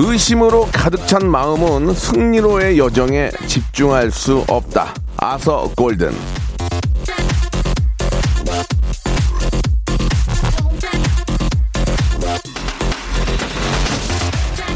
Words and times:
의심으로 0.00 0.68
가득 0.72 1.08
찬 1.08 1.28
마음은 1.28 1.92
승리로의 1.92 2.78
여정에 2.78 3.32
집중할 3.48 4.12
수 4.12 4.44
없다. 4.46 4.94
아서 5.16 5.68
골든. 5.76 6.12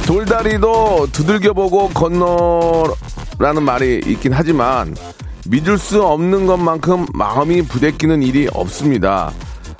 돌다리도 0.06 1.06
두들겨보고 1.12 1.90
건너라는 1.90 3.62
말이 3.62 4.00
있긴 4.04 4.32
하지만 4.32 4.96
믿을 5.46 5.78
수 5.78 6.02
없는 6.02 6.46
것만큼 6.46 7.06
마음이 7.14 7.62
부대끼는 7.62 8.24
일이 8.24 8.48
없습니다. 8.52 9.30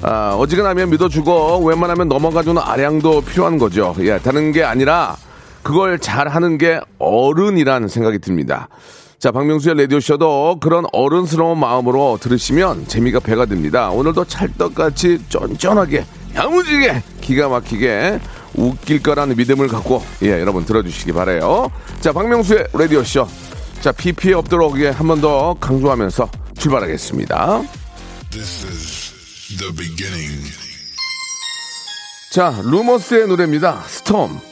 아, 0.02 0.36
어지간하면 0.38 0.90
믿어주고 0.90 1.64
웬만하면 1.64 2.08
넘어가주는 2.08 2.62
아량도 2.62 3.22
필요한 3.22 3.58
거죠. 3.58 3.94
예, 4.00 4.18
다른 4.18 4.52
게 4.52 4.62
아니라 4.62 5.16
그걸 5.62 5.98
잘 5.98 6.28
하는 6.28 6.58
게 6.58 6.80
어른이란 6.98 7.88
생각이 7.88 8.18
듭니다. 8.18 8.68
자, 9.18 9.30
박명수의 9.30 9.76
라디오쇼도 9.76 10.58
그런 10.60 10.84
어른스러운 10.92 11.58
마음으로 11.58 12.18
들으시면 12.20 12.88
재미가 12.88 13.20
배가 13.20 13.46
됩니다. 13.46 13.90
오늘도 13.90 14.24
찰떡같이 14.24 15.20
쫀쫀하게, 15.28 16.04
야무지게, 16.34 17.02
기가 17.20 17.48
막히게 17.48 18.18
웃길 18.54 19.02
거라는 19.02 19.36
믿음을 19.36 19.68
갖고, 19.68 20.02
예, 20.22 20.30
여러분 20.40 20.64
들어주시기 20.64 21.12
바래요 21.12 21.70
자, 22.00 22.12
박명수의 22.12 22.66
라디오쇼. 22.72 23.28
자, 23.80 23.92
비 23.92 24.12
피해 24.12 24.34
없도록 24.34 24.80
예, 24.80 24.88
한 24.88 25.06
번 25.06 25.20
더 25.20 25.54
강조하면서 25.60 26.28
출발하겠습니다. 26.58 27.62
자, 32.32 32.54
루머스의 32.64 33.28
노래입니다. 33.28 33.82
스톰. 33.86 34.51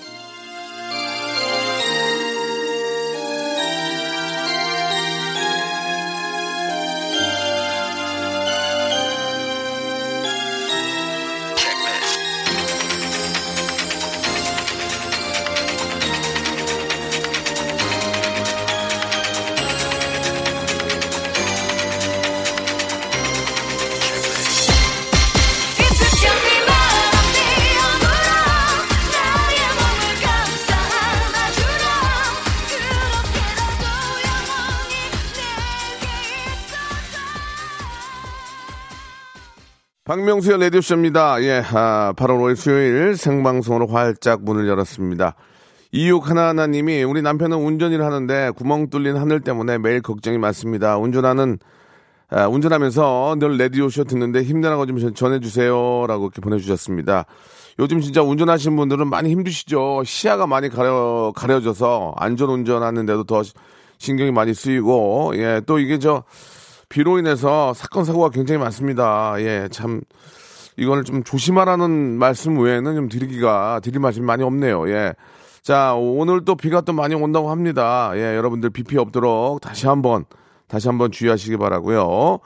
박명수의 40.11 40.59
라디오쇼입니다. 40.59 41.41
예, 41.45 41.63
아, 41.73 42.13
8월 42.17 42.41
5일 42.41 42.57
수요일 42.57 43.17
생방송으로 43.17 43.87
활짝 43.87 44.43
문을 44.43 44.67
열었습니다. 44.67 45.37
이육 45.93 46.29
하나하나님이 46.29 47.05
우리 47.05 47.23
남편은 47.23 47.57
운전을 47.57 48.05
하는데 48.05 48.51
구멍 48.57 48.91
뚫린 48.91 49.17
하늘 49.17 49.39
때문에 49.39 49.79
매일 49.79 50.03
걱정이 50.03 50.37
많습니다. 50.37 50.99
운전하는 50.99 51.61
아, 52.29 52.49
운전하면서 52.49 53.37
늘 53.39 53.57
라디오쇼 53.57 54.03
듣는데 54.03 54.43
힘내라고 54.43 54.87
좀 54.87 55.15
전해주세요라고 55.15 56.25
이렇게 56.25 56.41
보내주셨습니다. 56.41 57.27
요즘 57.79 58.01
진짜 58.01 58.21
운전하시는 58.21 58.77
분들은 58.77 59.07
많이 59.07 59.31
힘드시죠. 59.31 60.03
시야가 60.05 60.49
많이 60.49 60.71
가려 60.71 61.33
가려져서 61.37 62.15
안전 62.17 62.51
운전하는데도 62.51 63.23
더 63.23 63.43
신경이 63.99 64.33
많이 64.33 64.55
쓰이고 64.55 65.35
예, 65.37 65.61
또 65.67 65.79
이게 65.79 66.01
저 66.01 66.25
비로 66.91 67.19
인해서 67.19 67.73
사건 67.73 68.05
사고가 68.05 68.29
굉장히 68.29 68.59
많습니다. 68.59 69.37
예, 69.39 69.69
참 69.71 70.01
이거를 70.77 71.05
좀 71.05 71.23
조심하라는 71.23 72.19
말씀 72.19 72.59
외에는 72.59 72.95
좀 72.97 73.09
드리기가 73.09 73.81
드릴 73.83 74.01
말씀이 74.01 74.27
많이 74.27 74.43
없네요. 74.43 74.91
예. 74.91 75.15
자, 75.63 75.95
오늘 75.95 76.45
또 76.45 76.57
비가 76.57 76.81
또 76.81 76.93
많이 76.93 77.15
온다고 77.15 77.51
합니다. 77.51 78.11
예, 78.17 78.37
여러분들 78.37 78.71
비 78.71 78.83
피해 78.83 79.01
없도록 79.01 79.61
다시 79.61 79.87
한번 79.87 80.25
다시 80.67 80.89
한번 80.89 81.13
주의하시기 81.13 81.57
바라고요. 81.59 82.41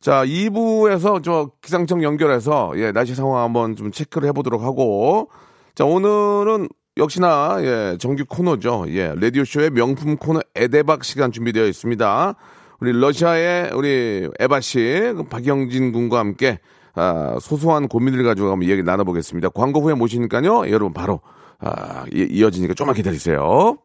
자, 0.00 0.24
2부에서 0.24 1.24
저 1.24 1.50
기상청 1.60 2.04
연결해서 2.04 2.72
예, 2.76 2.92
날씨 2.92 3.16
상황 3.16 3.42
한번 3.42 3.74
좀 3.74 3.90
체크를 3.90 4.28
해 4.28 4.32
보도록 4.32 4.62
하고 4.62 5.28
자, 5.74 5.84
오늘은 5.84 6.68
역시나 6.96 7.56
예, 7.62 7.96
정규 7.98 8.24
코너죠. 8.28 8.84
예, 8.90 9.14
라디오 9.16 9.44
쇼의 9.44 9.70
명품 9.70 10.16
코너 10.16 10.40
에데박 10.54 11.02
시간 11.02 11.32
준비되어 11.32 11.66
있습니다. 11.66 12.36
우리 12.80 12.92
러시아의 12.92 13.72
우리 13.74 14.28
에바 14.38 14.60
씨, 14.60 14.78
그 15.16 15.24
박영진 15.28 15.92
군과 15.92 16.18
함께 16.18 16.58
아, 16.94 17.36
소소한 17.40 17.88
고민을 17.88 18.24
가지고 18.24 18.50
한번 18.52 18.68
이야기 18.68 18.82
나눠보겠습니다. 18.82 19.48
광고 19.50 19.80
후에 19.80 19.94
모시니까요, 19.94 20.68
여러분 20.70 20.92
바로 20.92 21.20
아, 21.60 22.04
이- 22.12 22.26
이어지니까 22.30 22.74
조금만 22.74 22.94
기다리세요. 22.94 23.76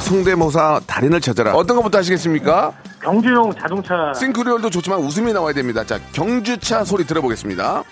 성대모사 0.00 0.80
달인을 0.86 1.20
찾아라. 1.20 1.54
어떤 1.54 1.76
것부터 1.76 1.98
하시겠습니까? 1.98 2.72
경주용 3.00 3.52
자동차 3.54 4.12
싱크리얼도 4.14 4.70
좋지만 4.70 4.98
웃음이 5.00 5.32
나와야 5.32 5.52
됩니다. 5.54 5.84
자, 5.84 5.98
경주차 6.12 6.84
소리 6.84 7.04
들어보겠습니다. 7.04 7.82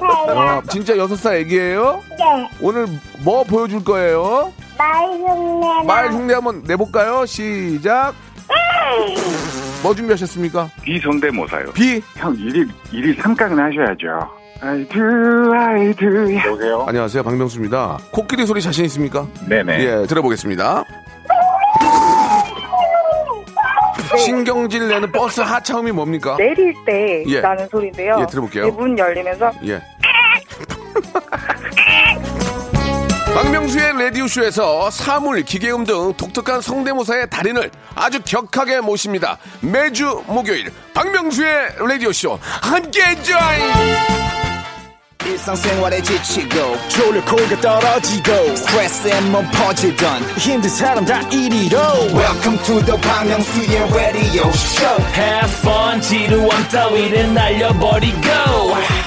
안녕하세요. 0.00 0.36
와, 0.36 0.62
진짜 0.70 0.96
여섯 0.96 1.16
살 1.16 1.36
애기예요? 1.36 2.02
네, 2.10 2.50
오늘 2.60 2.86
뭐 3.24 3.42
보여줄 3.44 3.84
거예요? 3.84 4.52
말 4.76 5.04
흉내 5.06 5.84
말 5.86 6.12
흉내 6.12 6.34
한번 6.34 6.62
내볼까요? 6.66 7.26
시작. 7.26 8.14
뭐 9.82 9.94
준비하셨습니까? 9.94 10.70
비성대모사요. 10.82 11.72
비. 11.72 12.02
형 12.16 12.34
일일 12.36 12.68
일일 12.92 13.20
삼각은 13.20 13.58
하셔야죠. 13.58 14.28
I 14.60 14.88
do, 14.88 15.52
I 15.54 15.94
do. 15.94 16.34
여보세요? 16.34 16.84
안녕하세요, 16.88 17.22
박명수입니다. 17.22 17.98
코끼리 18.10 18.44
소리 18.46 18.60
자신 18.60 18.84
있습니까? 18.86 19.26
네네. 19.48 19.80
예, 19.84 20.06
들어보겠습니다. 20.06 20.84
신경질 24.16 24.88
내는 24.88 25.12
버스 25.12 25.40
하차음이 25.40 25.92
뭡니까? 25.92 26.36
내릴 26.36 26.74
때 26.86 27.24
예. 27.26 27.40
나는 27.40 27.68
소리인데요. 27.68 28.18
예, 28.20 28.26
들어볼게요. 28.26 28.66
이문 28.68 28.98
열리면서 28.98 29.50
예. 29.66 29.82
박명수의 33.34 33.92
라디오쇼에서 33.92 34.90
사물, 34.90 35.42
기계음 35.42 35.84
등 35.84 36.12
독특한 36.14 36.60
성대모사의 36.60 37.30
달인을 37.30 37.70
아주 37.94 38.20
격하게 38.24 38.80
모십니다. 38.80 39.38
매주 39.60 40.24
목요일 40.26 40.72
박명수의 40.94 41.76
라디오쇼 41.78 42.38
함께 42.40 43.00
join! 43.22 44.17
일상생활에 45.27 46.01
지치고, 46.01 46.77
졸려 46.89 47.23
코가 47.23 47.61
떨어지고, 47.61 48.55
스트레스에 48.57 49.21
몸 49.21 49.49
퍼지던, 49.51 50.21
힘든 50.37 50.69
사람 50.69 51.05
다 51.05 51.21
이리로. 51.29 51.79
welcome 52.13 52.57
to 52.65 52.83
the 52.83 52.97
Bang 53.01 53.29
Myung-soo's 53.29 53.93
radio 53.95 54.49
show 54.49 55.01
Have 55.15 55.53
fun 55.59 56.01
지루함 56.01 56.67
따위를 56.67 57.33
날려버리고 57.33 58.27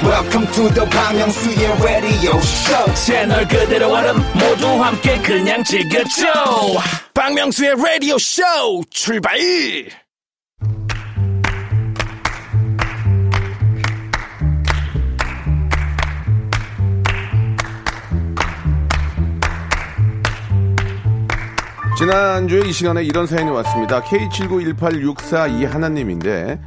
welcome 0.05 0.51
to 0.53 0.73
the 0.73 0.89
Bang 0.89 1.19
Myung-soo's 1.19 1.83
radio 1.85 2.39
show 2.39 2.95
채널 2.95 3.47
그대로 3.47 3.93
얼음 3.93 4.17
모두 4.33 4.67
함께 4.83 5.19
그냥 5.19 5.63
즐겨줘 5.65 6.25
박명수의 7.13 7.75
라디오 7.77 8.17
쇼 8.19 8.43
출발 8.91 9.37
지난주에 22.02 22.62
이 22.66 22.72
시간에 22.72 23.04
이런 23.04 23.28
사연이 23.28 23.52
왔습니다. 23.52 24.02
K791864 24.02 25.62
이 25.62 25.66
하나님인데 25.66 26.60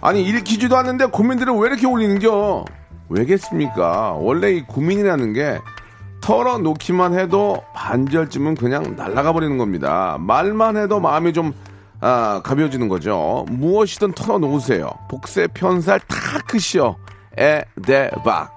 아니 0.00 0.22
읽히지도 0.22 0.76
않는데 0.76 1.06
고민들을 1.06 1.52
왜 1.54 1.70
이렇게 1.70 1.88
올리는겨? 1.88 2.64
왜겠습니까? 3.08 4.12
원래 4.12 4.52
이 4.52 4.62
고민이라는 4.62 5.32
게 5.32 5.58
털어놓기만 6.20 7.18
해도 7.18 7.64
반절쯤은 7.74 8.54
그냥 8.54 8.94
날아가 8.96 9.32
버리는 9.32 9.58
겁니다. 9.58 10.18
말만 10.20 10.76
해도 10.76 11.00
마음이 11.00 11.32
좀 11.32 11.52
아, 12.00 12.40
가벼워지는 12.44 12.86
거죠. 12.86 13.44
무엇이든 13.48 14.12
털어놓으세요. 14.12 14.88
복세 15.08 15.48
편살 15.48 15.98
다 16.06 16.38
크시오. 16.46 16.94
에데박. 17.36 18.54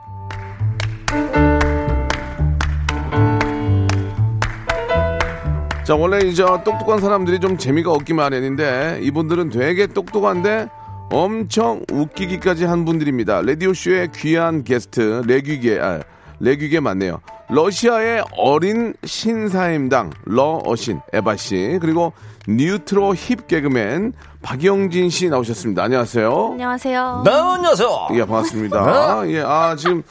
자, 5.90 5.96
원래 5.96 6.20
이제 6.20 6.44
똑똑한 6.44 7.00
사람들이 7.00 7.40
좀 7.40 7.58
재미가 7.58 7.92
없기 7.92 8.14
마련인데 8.14 9.00
이분들은 9.02 9.50
되게 9.50 9.88
똑똑한데 9.88 10.70
엄청 11.12 11.84
웃기기까지 11.92 12.66
한 12.66 12.86
분들입니다. 12.86 13.42
라디오쇼의 13.42 14.12
귀한 14.16 14.64
게스트, 14.64 15.24
레귀게, 15.26 15.80
아, 15.82 16.00
레귀게 16.42 16.80
맞네요. 16.80 17.22
러시아의 17.50 18.24
어린 18.38 18.94
신사임당, 19.04 20.12
러어신, 20.26 21.02
에바씨, 21.12 21.80
그리고 21.82 22.14
뉴트로 22.48 23.16
힙 23.16 23.48
개그맨, 23.48 24.14
박영진 24.44 25.10
씨 25.10 25.28
나오셨습니다. 25.28 25.82
안녕하세요. 25.82 26.50
안녕하세요. 26.52 27.22
네, 27.26 27.32
안녕하세요. 27.32 28.08
예, 28.14 28.20
반갑습니다. 28.20 29.24
예, 29.32 29.42
아, 29.42 29.76
지금, 29.76 30.04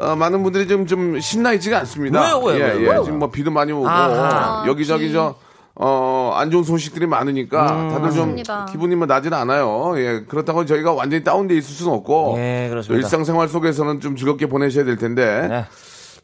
어, 0.00 0.16
많은 0.16 0.42
분들이 0.42 0.66
좀, 0.66 0.86
좀 0.86 1.20
신나 1.20 1.52
있지가 1.52 1.78
않습니다. 1.80 2.20
왜요, 2.22 2.38
왜요, 2.38 2.64
예, 2.64 2.72
왜요, 2.72 3.00
예. 3.00 3.04
지금 3.04 3.18
뭐 3.18 3.30
비도 3.30 3.50
많이 3.50 3.70
오고, 3.72 3.88
아하. 3.88 4.64
여기저기 4.66 5.08
비. 5.08 5.12
저, 5.12 5.34
어, 5.74 6.32
안 6.34 6.50
좋은 6.50 6.64
소식들이 6.64 7.06
많으니까 7.06 7.66
다들 7.66 8.10
좀 8.10 8.28
맞습니다. 8.28 8.66
기분이 8.66 8.96
뭐 8.96 9.06
나지는 9.06 9.36
않아요. 9.38 9.94
예, 9.96 10.24
그렇다고 10.26 10.64
저희가 10.66 10.92
완전히 10.92 11.22
다운돼 11.22 11.54
있을 11.54 11.74
수는 11.74 11.92
없고, 11.92 12.34
예, 12.38 12.64
또 12.66 12.70
그렇습니다. 12.70 13.06
일상생활 13.06 13.48
속에서는 13.48 14.00
좀 14.00 14.16
즐겁게 14.16 14.46
보내셔야 14.46 14.84
될 14.84 14.96
텐데, 14.96 15.46
네. 15.48 15.64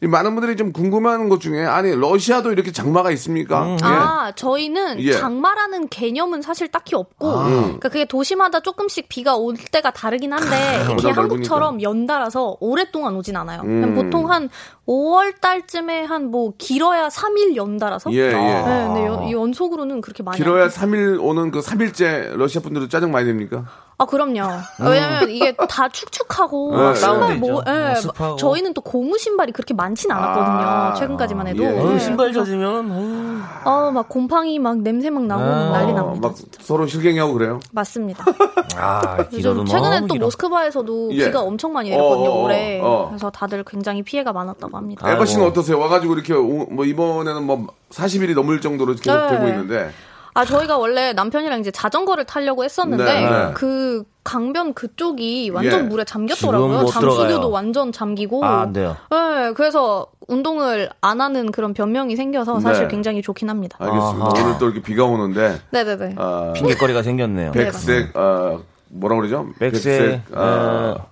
이 0.01 0.07
많은 0.07 0.35
분들이 0.35 0.55
좀 0.55 0.71
궁금해하는 0.71 1.27
것 1.29 1.41
중에, 1.41 1.65
아니, 1.65 1.95
러시아도 1.95 2.51
이렇게 2.51 2.71
장마가 2.71 3.09
있습니까? 3.11 3.67
예. 3.71 3.77
아, 3.81 4.31
저희는 4.35 4.99
예. 5.01 5.13
아. 5.15 5.17
장마라는 5.19 5.87
개념은 5.89 6.41
사실 6.43 6.67
딱히 6.67 6.95
없고, 6.95 7.31
그러니까 7.33 7.89
그게 7.89 8.05
도시마다 8.05 8.59
조금씩 8.59 9.09
비가 9.09 9.35
올 9.35 9.55
때가 9.55 9.91
다르긴 9.91 10.33
한데, 10.33 10.55
이렇게 10.85 10.87
넓으니까. 11.03 11.21
한국처럼 11.21 11.81
연달아서 11.81 12.57
오랫동안 12.59 13.15
오진 13.15 13.35
않아요. 13.37 13.61
음. 13.61 13.95
보통 13.95 14.29
한 14.31 14.49
5월 14.87 15.39
달쯤에 15.41 16.03
한 16.03 16.27
뭐 16.27 16.51
길어야 16.57 17.07
3일 17.07 17.55
연달아서. 17.55 18.11
예, 18.11 18.17
예. 18.17 18.31
네, 18.33 18.63
근데 18.87 19.05
연, 19.05 19.31
연속으로는 19.31 20.01
그렇게 20.01 20.23
많이. 20.23 20.37
길어야 20.37 20.63
안 20.65 20.69
3일 20.69 21.23
오는 21.23 21.51
그 21.51 21.59
3일째 21.61 22.35
러시아 22.35 22.61
분들도 22.61 22.89
짜증 22.89 23.11
많이 23.11 23.27
냅니까? 23.27 23.65
아, 23.99 24.05
그럼요. 24.05 24.41
왜냐면 24.79 25.31
이게 25.31 25.55
다 25.55 25.89
축축하고 25.89 26.77
네, 26.77 26.93
신발 26.95 27.29
네. 27.29 27.35
뭐, 27.35 27.63
예, 27.67 27.93
있죠. 27.97 28.11
뭐. 28.15 28.35
저희는 28.35 28.75
또 28.75 28.81
고무 28.81 29.17
신발이 29.17 29.51
그렇게 29.53 29.73
많진 29.73 30.11
않았거든요. 30.11 30.67
아, 30.67 30.93
최근까지만 30.93 31.47
해도. 31.47 31.63
예, 31.63 31.71
네, 31.71 31.93
예. 31.95 31.99
신발 31.99 32.31
젖으면, 32.31 32.91
어휴. 32.91 33.41
어, 33.65 33.91
막 33.91 34.07
곰팡이 34.07 34.59
막 34.59 34.77
냄새 34.77 35.09
막 35.09 35.23
나고 35.23 35.41
난리 35.43 35.93
어, 35.93 35.95
납니다. 35.95 36.27
막 36.27 36.35
서로 36.59 36.85
실갱이하고 36.85 37.33
그래요? 37.33 37.59
맞습니다. 37.71 38.23
아, 38.77 39.17
요즘 39.33 39.65
최근에 39.65 40.01
또 40.01 40.07
길어. 40.13 40.25
모스크바에서도 40.27 41.09
예. 41.13 41.25
비가 41.25 41.41
엄청 41.41 41.73
많이 41.73 41.89
내렸거든요, 41.89 42.29
어, 42.29 42.33
어, 42.33 42.39
어, 42.41 42.43
올해. 42.43 42.79
어. 42.83 43.07
그래서 43.09 43.31
다들 43.31 43.63
굉장히 43.63 44.03
피해가 44.03 44.31
많았다고 44.31 44.77
합니다. 44.77 45.11
에바 45.11 45.25
씨는. 45.25 45.47
어떠세요? 45.47 45.79
와가지고 45.79 46.13
이렇게 46.13 46.33
오- 46.33 46.67
뭐 46.69 46.85
이번에는 46.85 47.43
뭐 47.43 47.65
40일이 47.89 48.35
넘을 48.35 48.61
정도로 48.61 48.93
계속 48.95 49.17
네. 49.21 49.27
되고 49.29 49.47
있는데 49.47 49.89
아, 50.37 50.45
저희가 50.45 50.77
원래 50.77 51.13
남편이랑 51.13 51.59
이제 51.61 51.71
자전거를 51.71 52.25
타려고 52.25 52.63
했었는데, 52.63 53.03
네, 53.03 53.27
네. 53.27 53.51
그 53.55 54.03
강변 54.23 54.75
그쪽이 54.75 55.49
완전 55.49 55.79
예. 55.79 55.83
물에 55.83 56.03
잠겼더라고요. 56.03 56.81
못 56.81 56.91
잠수교도. 56.91 57.49
완전 57.49 57.91
잠기고. 57.91 58.45
아, 58.45 58.61
안 58.61 58.71
돼요. 58.71 58.95
네, 59.09 59.53
그래서 59.55 60.05
운동을 60.27 60.89
안 61.01 61.21
하는 61.21 61.51
그런 61.51 61.73
변명이 61.73 62.15
생겨서 62.15 62.59
사실 62.59 62.83
네. 62.83 62.87
굉장히 62.89 63.23
좋긴 63.23 63.49
합니다. 63.49 63.77
알겠습니다. 63.79 64.25
아하. 64.25 64.43
오늘 64.43 64.57
또 64.59 64.65
이렇게 64.65 64.81
비가 64.83 65.05
오는데 65.05 65.59
네네네. 65.71 66.15
아, 66.17 66.53
핑계거리가 66.55 67.01
생겼네요. 67.01 67.51
백색 67.53 68.15
어, 68.15 68.59
뭐라 68.89 69.15
그러죠? 69.15 69.47
백색, 69.57 70.21
아, 70.35 70.95
어, 70.99 71.07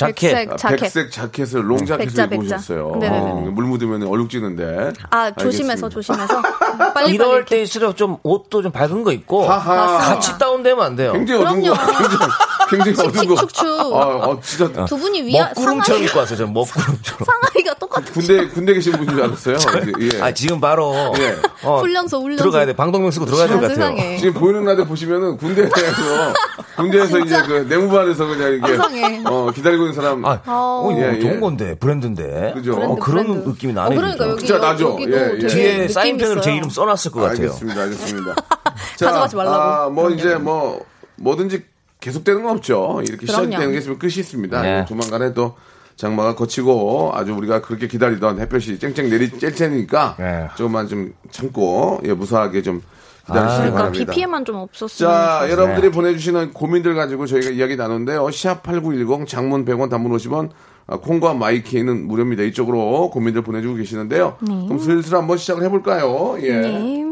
자켓. 0.00 0.32
백색. 0.34 0.52
아, 0.52 0.56
자켓. 0.56 0.78
백색 0.80 1.10
자켓을 1.12 1.70
long 1.70 1.78
자켓을 1.86 1.96
백자, 1.98 2.24
입고 2.24 2.40
백자. 2.40 2.56
오셨어요. 2.56 2.96
네네네. 3.00 3.18
어, 3.22 3.34
물 3.52 3.64
묻으면 3.66 4.02
얼룩 4.04 4.30
지는데. 4.30 4.92
아, 5.10 5.30
조심해서, 5.32 5.86
알겠습니다. 5.86 5.88
조심해서. 5.90 6.42
빨리 6.94 7.12
이럴 7.14 7.30
빨리. 7.30 7.44
때일수록 7.46 7.96
좀 7.96 8.16
옷도 8.22 8.62
좀 8.62 8.72
밝은 8.72 9.04
거 9.04 9.12
입고 9.12 9.44
하하. 9.48 9.98
같이 9.98 10.38
다운되면 10.38 10.84
안 10.84 10.96
돼요. 10.96 11.12
굉장히 11.12 11.44
어두운 11.44 11.60
거. 11.62 11.74
굉장히, 12.70 12.94
굉장히 12.94 13.08
어두운 13.08 13.26
거. 13.28 13.34
축축축축. 13.36 13.66
아, 13.66 13.98
어, 14.26 14.40
진짜 14.42 14.84
두 14.86 14.96
분이 14.96 15.22
위아래 15.22 15.48
먹구름처럼 15.48 16.02
입고 16.04 16.18
왔어요. 16.20 16.38
저는 16.38 16.52
먹구름처럼. 16.54 17.20
상하의가 17.26 17.74
똑같은 17.74 18.12
군대 18.12 18.48
군대 18.48 18.74
계신 18.74 18.92
분인 18.92 19.10
줄 19.10 19.22
알았어요. 19.22 19.56
예. 20.00 20.22
아, 20.22 20.32
지금 20.32 20.60
바로 20.60 20.94
예. 21.18 21.36
어, 21.62 21.80
훈련소, 21.80 22.20
훈련소. 22.22 22.42
들어가야 22.44 22.66
돼. 22.66 22.72
방독면 22.74 23.10
쓰고 23.10 23.26
들어가야 23.26 23.48
될 23.48 23.60
것 23.60 23.68
같아요. 23.68 24.18
지금 24.18 24.34
보이는 24.34 24.64
라디오 24.64 24.84
보시면은 24.86 25.36
군대에서 25.36 25.70
군대에서 26.76 27.18
이제 27.20 27.42
그 27.42 27.66
내무반에서 27.68 28.26
그냥 28.26 28.54
이게 28.54 28.66
세상에. 28.68 29.22
어, 29.26 29.50
기다리고 29.54 29.89
있는 29.90 30.02
사람 30.02 30.24
아, 30.24 30.40
어, 30.46 30.88
이거 30.92 31.00
예, 31.00 31.16
예. 31.16 31.20
좋은 31.20 31.40
건데 31.40 31.74
브랜드인데. 31.78 32.52
그죠? 32.54 32.72
어, 32.74 32.94
브랜드, 32.96 33.00
그런 33.00 33.26
브랜드. 33.26 33.48
느낌이 33.48 33.72
어, 33.72 33.82
나네요. 33.82 34.00
그러니까 34.00 34.24
진짜. 34.24 34.30
여기 34.32 34.46
진짜 34.46 34.58
나죠? 34.58 34.98
예, 35.00 35.38
예. 35.42 35.46
뒤에 35.46 35.88
사인펜으로 35.88 36.40
제. 36.40 36.54
이름 36.54 36.70
써놨을 36.70 37.10
것 37.12 37.20
같아요. 37.20 37.46
알겠습니다, 37.48 37.80
알겠습니다. 37.82 38.34
가져가지 39.00 39.36
말라고. 39.36 39.56
아, 39.56 39.88
뭐 39.90 40.10
이제 40.10 40.36
뭐 40.36 40.84
뭐든지 41.16 41.64
계속되는 42.00 42.42
건 42.42 42.56
없죠. 42.56 43.02
이렇게 43.06 43.26
그럼요. 43.26 43.44
시작되는 43.46 43.72
게 43.72 43.78
있으면 43.78 43.98
끝이 43.98 44.14
있습니다. 44.18 44.62
네. 44.62 44.84
조만간에 44.86 45.34
또 45.34 45.56
장마가 45.96 46.34
거치고 46.34 47.12
아주 47.14 47.34
우리가 47.34 47.60
그렇게 47.60 47.86
기다리던 47.86 48.40
햇볕이 48.40 48.78
쨍쨍 48.78 49.10
내리 49.10 49.30
쬐 49.30 49.54
테니까 49.54 50.16
네. 50.18 50.48
조금만 50.56 50.88
좀 50.88 51.12
참고 51.30 52.00
예, 52.04 52.14
무사하게 52.14 52.62
좀 52.62 52.80
기다리시기 53.30 53.60
그러니까 53.62 53.76
비 53.90 53.98
바랍니다. 53.98 54.12
피해만 54.12 54.44
좀 54.44 54.56
없었으면. 54.56 55.12
자, 55.12 55.38
좋겠어요. 55.40 55.52
여러분들이 55.52 55.90
보내주시는 55.90 56.52
고민들 56.52 56.94
가지고 56.94 57.26
저희가 57.26 57.50
이야기 57.50 57.76
나누는데요. 57.76 58.26
샵8910 58.26 59.26
장문 59.26 59.64
100원 59.64 59.90
단문 59.90 60.12
50원 60.16 60.50
아, 60.86 60.96
콩과 60.96 61.34
마이키는 61.34 62.08
무료입니다. 62.08 62.42
이쪽으로 62.42 63.10
고민들 63.10 63.42
보내주고 63.42 63.76
계시는데요. 63.76 64.36
그럼 64.40 64.78
슬슬 64.78 65.14
한번 65.16 65.38
시작을 65.38 65.62
해볼까요? 65.64 66.36
예. 66.42 66.52
네. 66.52 67.06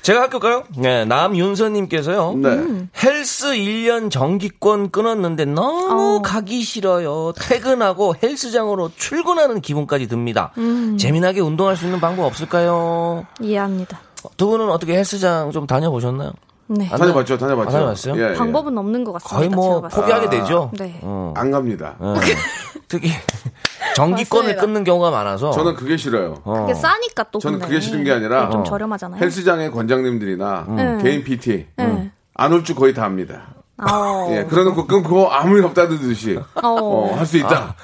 제가 0.00 0.22
할까요? 0.22 0.64
네, 0.76 1.04
남윤서님께서요. 1.04 2.34
네. 2.36 2.88
헬스 3.04 3.52
1년 3.52 4.10
정기권 4.10 4.90
끊었는데 4.90 5.44
너무 5.44 6.16
어. 6.16 6.22
가기 6.22 6.62
싫어요. 6.62 7.32
퇴근하고 7.36 8.16
헬스장으로 8.20 8.90
출근하는 8.96 9.60
기분까지 9.60 10.08
듭니다. 10.08 10.50
음. 10.58 10.96
재미나게 10.98 11.40
운동할 11.40 11.76
수 11.76 11.84
있는 11.84 12.00
방법 12.00 12.24
없을까요? 12.24 13.26
이해합니다. 13.40 14.00
두 14.36 14.46
분은 14.48 14.70
어떻게 14.70 14.94
헬스장 14.96 15.50
좀 15.52 15.66
다녀보셨나요? 15.66 16.32
네. 16.68 16.88
안 16.90 16.98
다녀봤죠, 16.98 17.36
다녀봤죠. 17.38 17.68
아, 17.68 17.72
다녀봤어요? 17.72 18.16
예, 18.16 18.30
예. 18.30 18.34
방법은 18.34 18.78
없는 18.78 19.04
것 19.04 19.12
같습니다. 19.14 19.36
거의 19.36 19.48
뭐. 19.48 19.80
포기하게 19.82 20.30
되죠. 20.30 20.70
네. 20.78 20.98
어. 21.02 21.34
안 21.36 21.50
갑니다. 21.50 21.96
어. 21.98 22.14
특히 22.88 23.10
정기권을 23.96 24.42
맞습니다. 24.54 24.60
끊는 24.60 24.84
경우가 24.84 25.10
많아서 25.10 25.50
저는 25.50 25.74
그게 25.74 25.96
싫어요. 25.96 26.36
어. 26.44 26.60
그게 26.62 26.74
싸니까 26.74 27.24
또. 27.30 27.38
저는. 27.40 27.58
그게 27.58 27.80
싫은 27.80 28.04
게 28.04 28.12
아니라 28.12 28.48
좀 28.50 28.60
어. 28.60 28.64
저렴하잖아요. 28.64 29.20
헬스장의 29.20 29.70
권장님들이나 29.70 30.66
네. 30.68 30.98
개인 31.02 31.24
PT 31.24 31.66
네. 31.76 32.10
안올 32.34 32.64
줄 32.64 32.76
거의 32.76 32.94
다 32.94 33.02
합니다. 33.02 33.54
어. 33.78 34.28
예, 34.30 34.44
그러놓고 34.44 34.86
끊고 34.86 35.30
아무 35.30 35.58
일 35.58 35.64
없다는 35.64 35.98
듯이 35.98 36.38
어. 36.62 36.68
어, 36.68 37.14
할수 37.16 37.36
있다. 37.38 37.74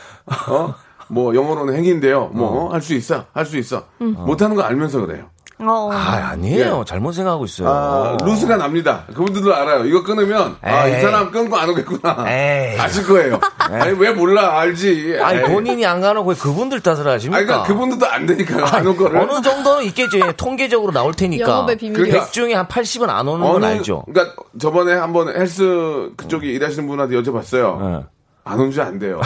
어? 0.48 0.74
뭐 1.08 1.34
영어로는 1.34 1.74
행인데요. 1.74 2.26
뭐 2.28 2.70
할 2.72 2.80
수 2.82 2.94
있어, 2.94 3.24
할 3.32 3.44
수 3.46 3.56
있어. 3.58 3.84
음. 4.00 4.14
못하는 4.18 4.54
거 4.56 4.62
알면서 4.62 5.00
그래요. 5.00 5.24
어. 5.60 5.90
아, 5.92 6.30
아니에요. 6.32 6.84
잘못 6.86 7.12
생각하고 7.12 7.44
있어요. 7.44 7.68
예. 7.68 7.72
아, 7.72 8.16
루스가 8.24 8.56
납니다. 8.56 9.04
그분들도 9.08 9.52
알아요. 9.54 9.84
이거 9.86 10.02
끊으면 10.04 10.56
아, 10.62 10.86
이 10.86 10.94
에이. 10.94 11.00
사람 11.02 11.30
끊고 11.32 11.56
안 11.56 11.68
오겠구나. 11.70 12.24
에이. 12.28 12.78
아실 12.78 13.04
거예요. 13.06 13.40
아니 13.58 13.98
왜 13.98 14.10
몰라 14.12 14.58
알지. 14.60 15.18
아니 15.20 15.38
에이. 15.40 15.44
본인이 15.44 15.84
안 15.84 16.00
가놓고 16.00 16.30
왜 16.30 16.36
그분들 16.36 16.80
탓을 16.80 17.06
하십니까? 17.08 17.36
아니, 17.38 17.46
그러니까 17.46 17.66
그분들도 17.66 18.06
안 18.06 18.26
되니까요. 18.26 18.64
안올 18.64 18.96
거를. 18.96 19.18
어느 19.20 19.42
정도는 19.42 19.84
있겠죠. 19.86 20.18
예, 20.18 20.32
통계적으로 20.38 20.92
나올 20.92 21.12
테니까. 21.12 21.48
영업의 21.50 21.76
비밀이. 21.76 21.96
그러니까 21.96 22.24
100 22.26 22.32
중에 22.32 22.54
한 22.54 22.68
80은 22.68 23.08
안 23.08 23.26
오는 23.26 23.44
건 23.46 23.64
알죠. 23.64 24.04
그러니까 24.06 24.36
저번에 24.60 24.94
한번 24.94 25.28
헬스 25.34 26.10
그쪽에 26.16 26.46
일하시는 26.48 26.86
분한테 26.86 27.16
여쭤봤어요. 27.16 27.80
네. 27.80 28.04
안온줄안 28.44 28.98
돼요. 28.98 29.20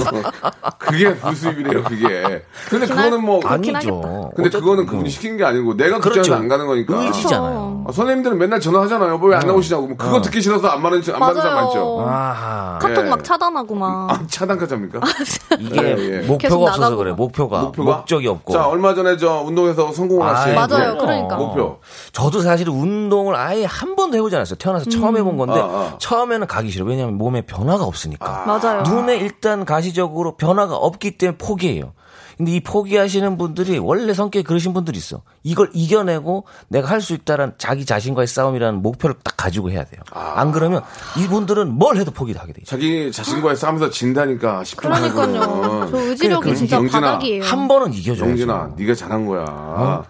그게 0.78 1.14
불수입이래요, 1.16 1.84
그게. 1.84 2.42
근데 2.70 2.86
그거는 2.86 3.22
뭐. 3.22 3.40
아니죠. 3.44 4.00
근데 4.34 4.48
어쨌든 4.48 4.60
그거는 4.60 4.84
뭐. 4.84 4.92
그분이 4.92 5.10
시킨 5.10 5.36
게 5.36 5.44
아니고 5.44 5.76
내가 5.76 5.98
그렇죠. 6.00 6.20
그쪽에서 6.20 6.34
안 6.40 6.48
가는 6.48 6.66
거니까. 6.66 7.02
의지잖아요. 7.04 7.84
아, 7.88 7.92
선생님들은 7.92 8.38
맨날 8.38 8.60
전화하잖아요. 8.60 9.18
뭐왜안 9.18 9.46
나오시냐고. 9.46 9.86
뭐 9.88 9.96
그거 9.96 10.20
듣기 10.20 10.40
싫어서 10.42 10.68
안 10.68 10.82
받는, 10.82 11.02
안 11.12 11.20
받는 11.20 11.42
사람 11.42 11.64
많죠. 11.64 12.04
아하. 12.06 12.78
카톡 12.80 13.04
예. 13.04 13.08
막 13.08 13.24
차단하고 13.24 13.74
막. 13.74 14.10
아, 14.10 14.20
차단까지 14.26 14.74
합니까? 14.74 15.00
이게 15.58 15.82
예, 15.82 16.22
예. 16.22 16.26
목표가 16.26 16.70
없어서 16.70 16.96
그래. 16.96 17.10
막. 17.10 17.16
목표가. 17.16 17.60
목표가? 17.62 17.96
목적이 17.98 18.28
없고. 18.28 18.52
자, 18.52 18.66
얼마 18.66 18.94
전에 18.94 19.16
저 19.16 19.42
운동에서 19.42 19.92
성공을 19.92 20.26
하신. 20.26 20.56
아이고. 20.58 20.74
맞아요. 20.74 20.98
그러니까. 20.98 21.36
목표. 21.36 21.78
저도 22.12 22.40
사실 22.40 22.68
운동을 22.68 23.36
아예 23.36 23.64
한 23.64 23.96
번도 23.96 24.16
해보지 24.16 24.36
않았어요. 24.36 24.56
태어나서 24.58 24.90
처음 24.90 25.16
해본 25.16 25.36
건데 25.36 25.60
아, 25.60 25.64
아. 25.64 25.94
처음에는 25.98 26.46
가기 26.46 26.70
싫어. 26.70 26.84
왜냐하면 26.84 27.16
몸에 27.16 27.42
변화가 27.42 27.84
없으니까. 27.84 28.44
맞아요. 28.46 28.82
눈에 28.82 29.16
일단 29.16 29.64
가시적으로 29.64 30.36
변화가 30.36 30.76
없기 30.76 31.18
때문에 31.18 31.38
포기해요. 31.38 31.92
근데 32.38 32.52
이 32.52 32.60
포기하시는 32.60 33.36
분들이 33.36 33.78
원래 33.78 34.14
성격이 34.14 34.44
그러신 34.44 34.72
분들이 34.72 34.96
있어. 34.98 35.22
이걸 35.42 35.70
이겨내고 35.74 36.44
내가 36.68 36.88
할 36.88 37.00
수 37.00 37.12
있다는 37.14 37.52
자기 37.58 37.84
자신과의 37.84 38.26
싸움이라는 38.28 38.80
목표를 38.82 39.16
딱 39.24 39.36
가지고 39.36 39.70
해야 39.70 39.84
돼요. 39.84 40.00
안 40.12 40.52
그러면 40.52 40.82
이분들은 41.18 41.68
뭘 41.68 41.96
해도 41.96 42.10
포기를 42.12 42.40
하게 42.40 42.52
돼요. 42.52 42.64
자기 42.66 43.10
자신과의 43.12 43.56
싸움에서 43.56 43.90
진다니까 43.90 44.62
싶은 44.64 44.90
그러니까요. 44.90 45.88
저 45.90 45.96
의지력이 45.98 46.56
진짜 46.56 46.76
영진아, 46.76 47.00
바닥이에요. 47.00 47.42
한 47.44 47.66
번은 47.68 47.92
이겨줘야죠. 47.92 48.30
영진아, 48.30 48.70
네가 48.76 48.94
잘한 48.94 49.26
거야. 49.26 50.04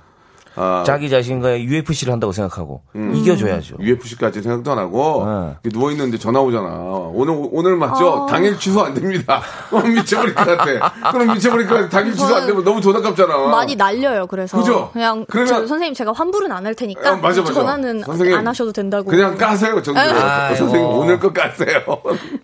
아, 0.56 0.82
자기 0.86 1.08
자신과의 1.10 1.64
UFC를 1.64 2.12
한다고 2.12 2.32
생각하고 2.32 2.82
이겨줘야죠. 2.94 3.76
UFC까지 3.80 4.42
생각도 4.42 4.72
안 4.72 4.78
하고 4.78 5.24
네. 5.62 5.70
누워 5.70 5.90
있는데 5.92 6.18
전화 6.18 6.40
오잖아. 6.40 6.68
오늘 7.12 7.38
오늘 7.52 7.76
맞죠? 7.76 8.26
당일 8.28 8.58
취소 8.58 8.82
안 8.82 8.94
됩니다. 8.94 9.40
그럼 9.70 9.94
미쳐버릴 9.94 10.34
것 10.34 10.44
같아. 10.44 11.10
그럼 11.12 11.34
미쳐버릴 11.34 11.66
것 11.66 11.74
같아. 11.74 11.88
당일 11.88 12.12
취소 12.14 12.34
안 12.34 12.46
되면 12.46 12.64
너무 12.64 12.80
돈 12.80 12.96
아깝잖아. 12.96 13.36
많이 13.48 13.76
날려요. 13.76 14.26
그래서 14.26 14.56
그죠? 14.58 14.90
그냥 14.92 15.24
그러면- 15.28 15.46
저 15.48 15.54
선생님 15.66 15.94
제가 15.94 16.12
환불은 16.12 16.50
안 16.52 16.66
할 16.66 16.74
테니까 16.74 17.12
어, 17.12 17.16
맞아, 17.16 17.40
맞아. 17.40 17.54
전화는 17.54 18.00
선생님, 18.02 18.36
안 18.36 18.46
하셔도 18.48 18.72
된다고. 18.72 19.08
그냥 19.08 19.36
까세요 19.38 19.80
정도. 19.82 19.98
아이고. 20.00 20.56
선생님 20.56 20.86
오늘 20.90 21.18
거 21.20 21.32
까세요. 21.32 21.80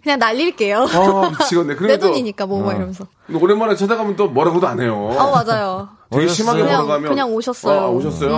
그냥 0.03 0.19
날릴게요. 0.19 0.87
아 0.91 1.31
미치겠네. 1.39 1.75
내 1.89 1.99
돈이니까 1.99 2.47
뭐막 2.47 2.77
이러면서. 2.77 3.07
오랜만에 3.33 3.75
찾아가면 3.75 4.17
또 4.17 4.29
뭐라고도 4.29 4.67
안 4.67 4.81
해요. 4.81 5.15
아 5.19 5.31
맞아요. 5.31 5.89
되게 6.11 6.29
심하게 6.29 6.63
그냥- 6.63 6.77
걸어가면 6.83 7.09
그냥 7.11 7.33
오셨어요. 7.33 7.81
아, 7.81 7.87
오셨어요. 7.89 8.31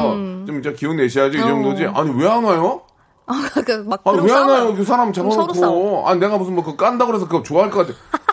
좀 0.46 0.58
이제 0.60 0.72
기운 0.72 0.96
내셔야죠 0.96 1.38
이 1.38 1.40
정도지. 1.40 1.86
아니 1.86 2.10
왜 2.22 2.28
안 2.28 2.44
와요? 2.44 2.82
그막 3.66 4.00
아니 4.04 4.20
왜안 4.20 4.48
와요? 4.48 4.74
그 4.76 4.84
사람. 4.84 5.12
잡아놓고. 5.12 6.04
아 6.08 6.14
내가 6.14 6.38
무슨 6.38 6.54
뭐 6.54 6.64
그거 6.64 6.76
깐다 6.76 7.06
그래서 7.06 7.26
그거 7.26 7.42
좋아할 7.42 7.70
것 7.70 7.86
같아. 7.86 7.98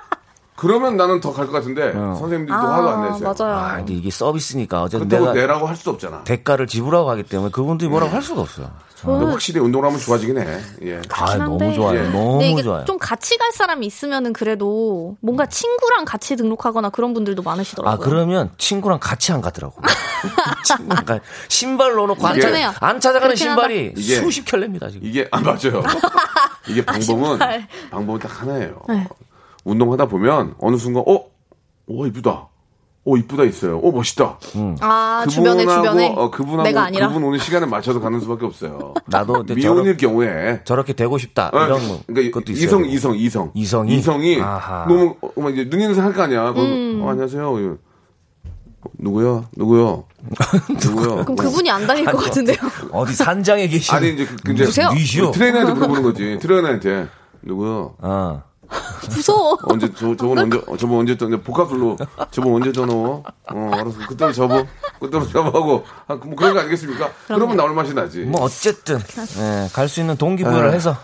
그러면 0.55 0.95
나는 0.95 1.19
더 1.19 1.33
갈 1.33 1.47
것 1.47 1.51
같은데 1.53 1.91
선생님들도 1.93 2.53
화도 2.53 2.89
안 2.89 3.11
내세요. 3.11 3.33
맞아요. 3.37 3.55
아, 3.57 3.75
근데 3.77 3.93
이게 3.95 4.09
서비스니까 4.11 4.83
어쨌든 4.83 5.07
내가 5.09 5.33
내라고 5.33 5.67
할 5.67 5.75
수 5.75 5.89
없잖아. 5.89 6.23
대가를 6.23 6.67
지불하고 6.67 7.09
하기 7.09 7.23
때문에 7.23 7.51
그분들이 7.51 7.89
뭐라고 7.89 8.13
할 8.13 8.21
수가 8.21 8.41
없어요. 8.41 8.69
근데 9.05 9.25
확실히 9.25 9.59
운동을 9.59 9.85
하면 9.87 9.99
좋아지긴 9.99 10.37
해. 10.39 10.59
예. 10.83 11.01
아. 11.09 11.35
너무 11.37 11.73
좋아요. 11.73 11.99
예. 11.99 12.03
너무 12.09 12.31
근데 12.33 12.49
이게 12.51 12.63
좋아요. 12.63 12.85
좀 12.85 12.97
같이 12.97 13.37
갈 13.37 13.51
사람이 13.51 13.85
있으면은 13.85 14.33
그래도 14.33 15.17
뭔가 15.21 15.45
친구랑 15.45 16.05
같이 16.05 16.35
등록하거나 16.35 16.89
그런 16.89 17.13
분들도 17.13 17.41
많으시더라고요. 17.43 17.93
아, 17.93 17.97
그러면 17.97 18.51
친구랑 18.57 18.99
같이 19.01 19.31
안 19.31 19.41
가더라고. 19.41 19.75
친구랑 20.65 21.05
가- 21.05 21.19
신발 21.49 21.95
넣어놓고 21.95 22.25
안, 22.25 22.39
찾아. 22.39 22.73
안 22.79 22.99
찾아가는 22.99 23.35
신발이 23.35 23.93
이게- 23.97 24.15
수십 24.21 24.45
켤레입니다, 24.45 24.89
지금. 24.89 25.07
이게 25.07 25.27
아 25.31 25.39
맞아요. 25.41 25.83
이게 26.69 26.83
방법은 26.85 27.25
신발. 27.31 27.67
방법은 27.91 28.19
딱 28.19 28.41
하나예요. 28.41 28.81
네. 28.87 29.07
운동하다 29.65 30.05
보면 30.07 30.55
어느 30.59 30.77
순간 30.77 31.03
어, 31.07 31.25
오 31.87 32.05
이쁘다. 32.07 32.47
오 33.05 33.17
이쁘다 33.17 33.43
있어요. 33.43 33.79
오 33.79 33.91
멋있다. 33.91 34.37
아 34.79 35.25
주변에 35.29 35.65
주변에 35.65 36.13
어, 36.15 36.31
그분하고 36.31 36.63
내가 36.63 36.83
아니라 36.83 37.09
그분 37.09 37.23
오는 37.25 37.37
시간에 37.37 37.65
맞춰서 37.65 37.99
가는 37.99 38.19
수밖에 38.21 38.45
없어요. 38.45 38.93
나도 39.07 39.43
미혼일 39.43 39.97
경우에 39.97 40.61
저렇게 40.63 40.93
되고 40.93 41.17
싶다. 41.17 41.49
어, 41.53 41.65
이런 41.65 41.85
거. 41.87 41.99
그러니까 42.07 42.39
것도 42.39 42.53
있어요. 42.53 42.65
이성 42.65 42.85
이성 42.85 43.15
이성 43.17 43.51
이성이? 43.55 43.95
이성이 43.97 44.41
아하. 44.41 44.85
너무 44.87 45.15
어, 45.21 45.41
막 45.41 45.51
이제 45.51 45.69
눈 45.69 45.81
있는 45.81 45.93
사람 45.95 46.11
할 46.11 46.15
거 46.15 46.21
아니야. 46.23 46.53
그럼, 46.53 46.65
음. 46.65 47.01
어, 47.03 47.09
안녕하세요. 47.09 47.49
어, 47.53 47.77
누구야? 48.99 49.49
누구요? 49.57 50.05
누구요? 50.69 51.15
그럼 51.25 51.35
그분이 51.35 51.69
안 51.69 51.85
달릴 51.85 52.05
것 52.05 52.17
같은데요. 52.17 52.55
어디 52.91 53.13
산장에 53.13 53.67
계신. 53.69 53.93
아니 53.95 54.13
이제 54.13 54.25
그, 54.25 54.35
그 54.37 54.53
이제. 54.53 55.29
트레이너한테 55.31 55.73
물어보는 55.73 56.03
거지. 56.03 56.37
트레이너한테 56.41 57.07
누구요? 57.41 57.95
어. 57.99 58.43
무서워. 59.09 59.57
언제 59.65 59.91
저 59.93 60.15
저번 60.15 60.37
언제 60.39 60.61
어, 60.67 60.77
저번 60.77 60.99
언제 60.99 61.15
또 61.15 61.29
복합술로 61.41 61.97
저번 62.31 62.53
언제 62.53 62.71
전화 62.71 62.93
어 62.93 63.23
알았어 63.73 63.97
그때로 64.07 64.31
접어 64.31 64.65
그때로 64.99 65.27
접어하고 65.27 65.85
아, 66.07 66.15
뭐 66.15 66.35
그런 66.35 66.53
거 66.53 66.59
아니겠습니까? 66.61 67.09
그러면 67.27 67.57
나올 67.57 67.73
맛이 67.73 67.93
나지. 67.93 68.19
뭐 68.21 68.41
어쨌든 68.43 68.99
예, 69.39 69.67
갈수 69.73 69.99
있는 70.01 70.15
동기부여를 70.17 70.73
해서 70.73 70.95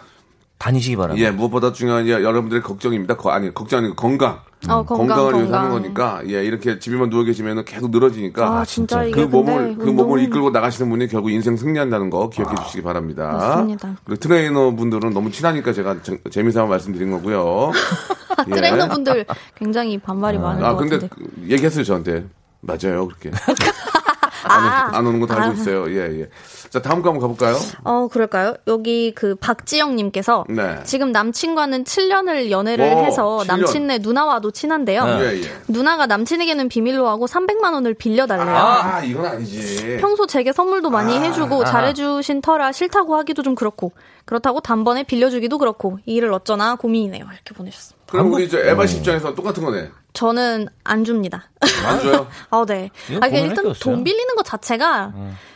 다니시기 0.58 0.96
바랍니다. 0.96 1.28
예 1.28 1.32
무엇보다 1.32 1.74
중요한 1.74 2.06
게 2.06 2.12
여러분들의 2.12 2.62
걱정입니다. 2.64 3.18
거, 3.18 3.32
아니 3.32 3.54
걱정 3.54 3.80
아니고 3.80 3.96
건강. 3.96 4.42
어, 4.68 4.84
건강, 4.84 5.08
건강 5.08 5.28
을 5.28 5.34
위해서 5.36 5.52
건강. 5.52 5.60
하는 5.60 5.72
거니까 5.72 6.22
예 6.28 6.44
이렇게 6.44 6.80
집에만 6.80 7.10
누워 7.10 7.24
계시면 7.24 7.64
계속 7.66 7.92
늘어지니까 7.92 8.60
아, 8.60 8.66
진짜 8.66 9.04
그 9.10 9.22
몸을 9.22 9.70
근데 9.78 9.86
그 9.86 9.90
몸을 9.90 10.22
이끌고 10.24 10.50
나가시는 10.50 10.90
분이 10.90 11.08
결국 11.08 11.32
인생 11.32 11.56
승리한다는 11.56 12.10
거 12.10 12.30
기억해 12.30 12.56
주시기 12.66 12.84
바랍니다. 12.84 13.32
맞습니다. 13.32 13.96
그리고 14.04 14.20
트레이너 14.20 14.76
분들은 14.76 15.12
너무 15.14 15.32
친하니까 15.32 15.72
제가 15.72 16.02
재- 16.04 16.20
재미삼아 16.30 16.68
말씀드린 16.68 17.10
거고요. 17.12 17.72
예. 18.50 18.52
트레이너 18.52 18.88
분들 18.90 19.26
굉장히 19.56 19.98
반발이 19.98 20.38
많을 20.38 20.64
아것 20.66 20.80
근데 20.90 21.08
같은데. 21.08 21.16
그- 21.16 21.52
얘기했어요 21.52 21.84
저한테 21.86 22.26
맞아요 22.62 23.08
그렇게 23.08 23.32
아, 23.32 23.34
안, 24.48 24.94
오- 24.94 24.96
안 24.98 25.08
오는 25.08 25.20
거 25.20 25.26
다 25.28 25.42
알고 25.44 25.54
있어요 25.54 25.90
예 25.92 26.22
예 26.22 26.28
자 26.70 26.80
다음 26.82 27.02
거 27.02 27.10
한번 27.10 27.22
가볼까요 27.22 27.58
어, 27.84 28.08
그럴까요? 28.12 28.56
여기 28.68 29.12
그 29.16 29.34
박지영님께서 29.36 30.46
네. 30.50 30.80
지금 30.84 31.12
남친과는 31.12 31.84
7년을 31.84 32.52
연애를 32.52 32.86
오, 32.94 33.00
해서 33.06 33.38
7년. 33.44 33.48
남친네 33.48 33.98
누나와도 34.00 34.52
친한데요. 34.52 35.04
예 35.22 35.42
예 35.42 35.52
누나가 35.68 36.06
남친에게는 36.06 36.70
비밀로 36.70 37.08
하고 37.08 37.26
300만 37.26 37.74
원을 37.74 37.94
빌려달래요. 37.96 38.56
아 38.56 39.02
이건 39.04 39.26
아니지 39.26 39.98
평소 40.00 40.28
제게 40.28 40.52
선물도 40.54 40.90
많이 40.92 41.18
아, 41.18 41.22
해주고 41.22 41.66
잘해주신 41.66 42.42
터라 42.42 42.72
싫다고 42.72 43.16
하기도 43.16 43.42
좀 43.42 43.56
그렇고 43.56 43.92
그렇다고 44.26 44.60
단번에 44.60 45.04
빌려주기도 45.04 45.58
그렇고 45.58 45.98
이 46.06 46.14
일을 46.16 46.32
어쩌나 46.34 46.76
고민이네요. 46.76 47.24
이렇게 47.24 47.54
보내셨습니다. 47.56 48.06
그럼 48.12 48.32
우리 48.34 48.48
저 48.50 48.60
에바 48.60 48.86
씨 48.86 48.98
입장에서 48.98 49.34
똑같은 49.34 49.64
거네 49.64 49.90
저는 50.20 50.68
안 50.84 51.06
줍니다. 51.06 51.46
안 51.86 52.02
줘요 52.02 52.28
아, 52.52 52.66
네. 52.68 52.90
아, 52.92 52.98
그러니까 53.08 53.28
고민할 53.30 53.50
일단 53.50 53.64
게 53.64 53.70
없어요. 53.70 53.96
돈 53.96 54.04
빌리는 54.04 54.36
것 54.36 54.44
자체가, 54.44 55.14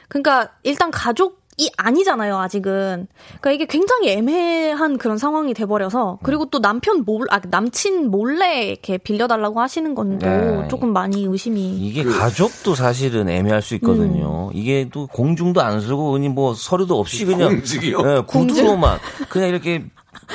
그러니까 0.08 0.52
일단 0.64 0.90
가족이 0.90 1.70
아니잖아요, 1.76 2.38
아직은. 2.38 3.08
그러니까 3.42 3.52
이게 3.52 3.66
굉장히 3.66 4.12
애매한 4.12 4.98
그런 4.98 5.18
상황이 5.18 5.54
돼버려서, 5.54 6.20
그리고 6.24 6.46
또 6.46 6.62
남편 6.62 7.04
몰, 7.04 7.28
아, 7.30 7.42
남친 7.46 8.10
몰래 8.10 8.68
이렇게 8.68 8.98
빌려달라고 8.98 9.60
하시는 9.60 9.94
건도 9.96 10.26
네. 10.26 10.68
조금 10.70 10.94
많이 10.94 11.26
의심이. 11.26 11.76
이게 11.80 12.06
가족도 12.06 12.74
사실은 12.74 13.28
애매할 13.28 13.62
수 13.62 13.76
있거든요. 13.76 14.50
이게 14.54 14.88
또 14.94 15.08
공중도 15.08 15.62
안 15.62 15.82
쓰고 15.82 16.14
그냥 16.14 16.34
뭐 16.36 16.54
서류도 16.54 16.98
없이 16.98 17.26
그냥 17.26 17.50
공직이요? 17.50 17.98
예, 18.00 18.22
구두로만 18.26 19.00
그냥 19.28 19.50
이렇게 19.50 19.84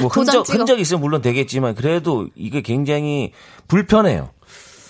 뭐 0.00 0.08
흔적 0.08 0.44
찍어. 0.44 0.58
흔적 0.58 0.80
있으면 0.80 1.00
물론 1.00 1.20
되겠지만 1.22 1.74
그래도 1.74 2.26
이게 2.34 2.60
굉장히 2.62 3.32
불편해요. 3.68 4.30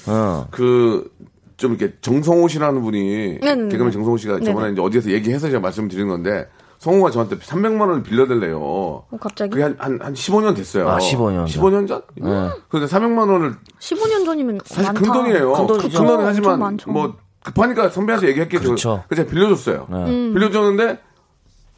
어. 0.06 0.46
그 0.50 1.10
좀 1.58 1.74
이렇게 1.74 1.92
정성호 2.00 2.46
씨라는 2.46 2.82
분이 2.82 3.38
네네네. 3.40 3.68
개그맨 3.70 3.90
정성호 3.90 4.16
씨가 4.16 4.34
저번에 4.38 4.66
네네. 4.68 4.72
이제 4.74 4.80
어디에서 4.80 5.10
얘기해서 5.10 5.48
제가 5.48 5.58
말씀을 5.58 5.88
드린 5.88 6.06
건데 6.06 6.46
성호가 6.78 7.10
저한테 7.10 7.36
300만 7.38 7.80
원을 7.80 8.04
빌려달래요. 8.04 8.60
어, 8.62 9.08
갑자기? 9.20 9.50
그게 9.50 9.64
한, 9.64 9.74
한, 9.80 9.98
한 10.00 10.14
15년 10.14 10.54
됐어요. 10.54 10.88
아, 10.88 10.98
15년 10.98 11.48
전. 11.48 11.60
15년 11.60 11.88
전? 11.88 12.02
그런데 12.68 12.86
300만 12.94 13.28
원을 13.28 13.56
15년 13.80 14.24
전이면 14.24 14.60
사실 14.66 14.84
많다. 14.84 15.00
큰 15.00 15.12
돈이에요. 15.12 15.52
큰 15.52 15.66
돈이죠. 15.66 15.88
큰 15.88 16.06
돈은 16.06 16.12
엄청 16.12 16.26
하지만. 16.28 16.78
뭐 16.86 17.16
급하니까 17.42 17.88
선배한테 17.88 18.28
얘기했겠죠. 18.28 18.62
그렇죠. 18.62 19.02
그래서 19.08 19.24
제가 19.24 19.34
빌려줬어요. 19.34 19.86
음. 19.90 20.34
빌려줬는데 20.34 21.00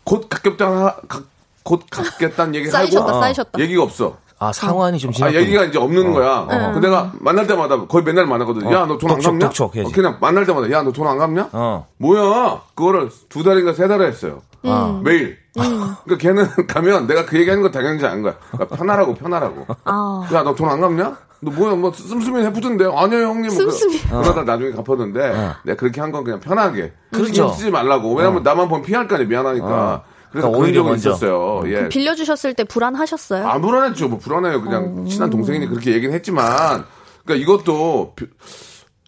곧 0.05 0.29
갚겠다 0.29 0.97
가- 1.09 1.23
곧 1.65 1.83
갚겠다는 1.91 2.55
얘기를 2.55 2.73
쌓이셨다, 2.73 3.07
하고 3.09 3.21
쌓이셨다. 3.21 3.59
얘기가 3.59 3.83
없어. 3.83 4.17
아 4.43 4.53
상환이 4.53 4.99
좀아 4.99 5.13
지났 5.13 5.35
얘기가 5.35 5.65
이제 5.65 5.79
없는 5.79 6.13
거야. 6.15 6.73
그 6.73 6.79
내가 6.79 7.13
만날 7.21 7.47
때마다 7.47 7.87
거의 7.87 8.03
맨날 8.05 8.25
만나거든. 8.27 8.71
야너 8.73 8.97
돈 8.97 9.11
안 9.11 9.21
갚냐? 9.21 9.39
독촉 9.49 9.77
해야지. 9.77 9.91
어, 9.91 9.95
그냥 9.95 10.17
만날 10.21 10.47
때마다 10.47 10.71
야 10.71 10.83
너 10.83 10.93
돈 10.93 11.07
안 11.07 11.19
갚냐? 11.19 11.51
어. 11.53 11.87
뭐야? 11.99 12.63
그거를 12.75 13.11
두 13.29 13.43
달인가 13.43 13.75
세 13.75 13.87
달을 13.87 14.07
했어요. 14.07 14.41
음. 14.65 15.03
매일. 15.05 15.37
그러니까 15.55 16.17
걔는 16.19 16.47
가면 16.67 17.07
내가 17.07 17.27
그 17.27 17.39
얘기하는 17.39 17.63
거 17.63 17.71
당연히 17.71 18.03
아는 18.07 18.23
거야. 18.23 18.35
그러니까 18.53 18.77
편하라고 18.77 19.15
편하라고. 19.15 19.67
아. 19.85 20.27
야너 20.33 20.55
돈 20.55 20.69
안 20.71 20.81
갚냐? 20.81 21.19
너 21.43 21.51
뭐야 21.51 21.75
뭐 21.75 21.91
씀씀이 21.93 22.43
해프던데 22.45 22.85
아니요 22.85 23.29
형님 23.29 23.43
뭐 23.47 23.51
씀씀이. 23.51 23.99
그- 23.99 24.09
그러다 24.23 24.43
나중에 24.45 24.71
갚았는데 24.73 25.53
내가 25.65 25.77
그렇게 25.79 26.01
한 26.01 26.13
건 26.13 26.23
그냥 26.25 26.39
편하게 26.41 26.93
그렇죠. 27.13 27.49
쓰지 27.51 27.71
말라고 27.71 28.15
왜냐면 28.15 28.43
나만 28.43 28.69
보면 28.69 28.85
피할 28.85 29.07
거 29.09 29.15
아니야 29.17 29.27
미안하니까 29.29 30.03
그래서 30.31 30.49
그러니까 30.49 30.51
그런 30.51 30.63
오히려 30.63 30.75
적은 30.81 30.91
먼저. 30.93 31.11
있었어요 31.11 31.63
예 31.67 31.89
빌려주셨을 31.89 32.55
때 32.55 32.65
불안하셨어요? 32.65 33.47
안 33.47 33.61
불안했죠 33.61 34.09
뭐 34.09 34.19
불안해요 34.19 34.63
그냥 34.63 35.05
친한 35.07 35.31
동생이니 35.31 35.67
그렇게 35.69 35.93
얘기는 35.93 36.15
했지만 36.15 36.85
그러니까 37.25 37.35
이것도 37.45 38.13
비- 38.17 38.27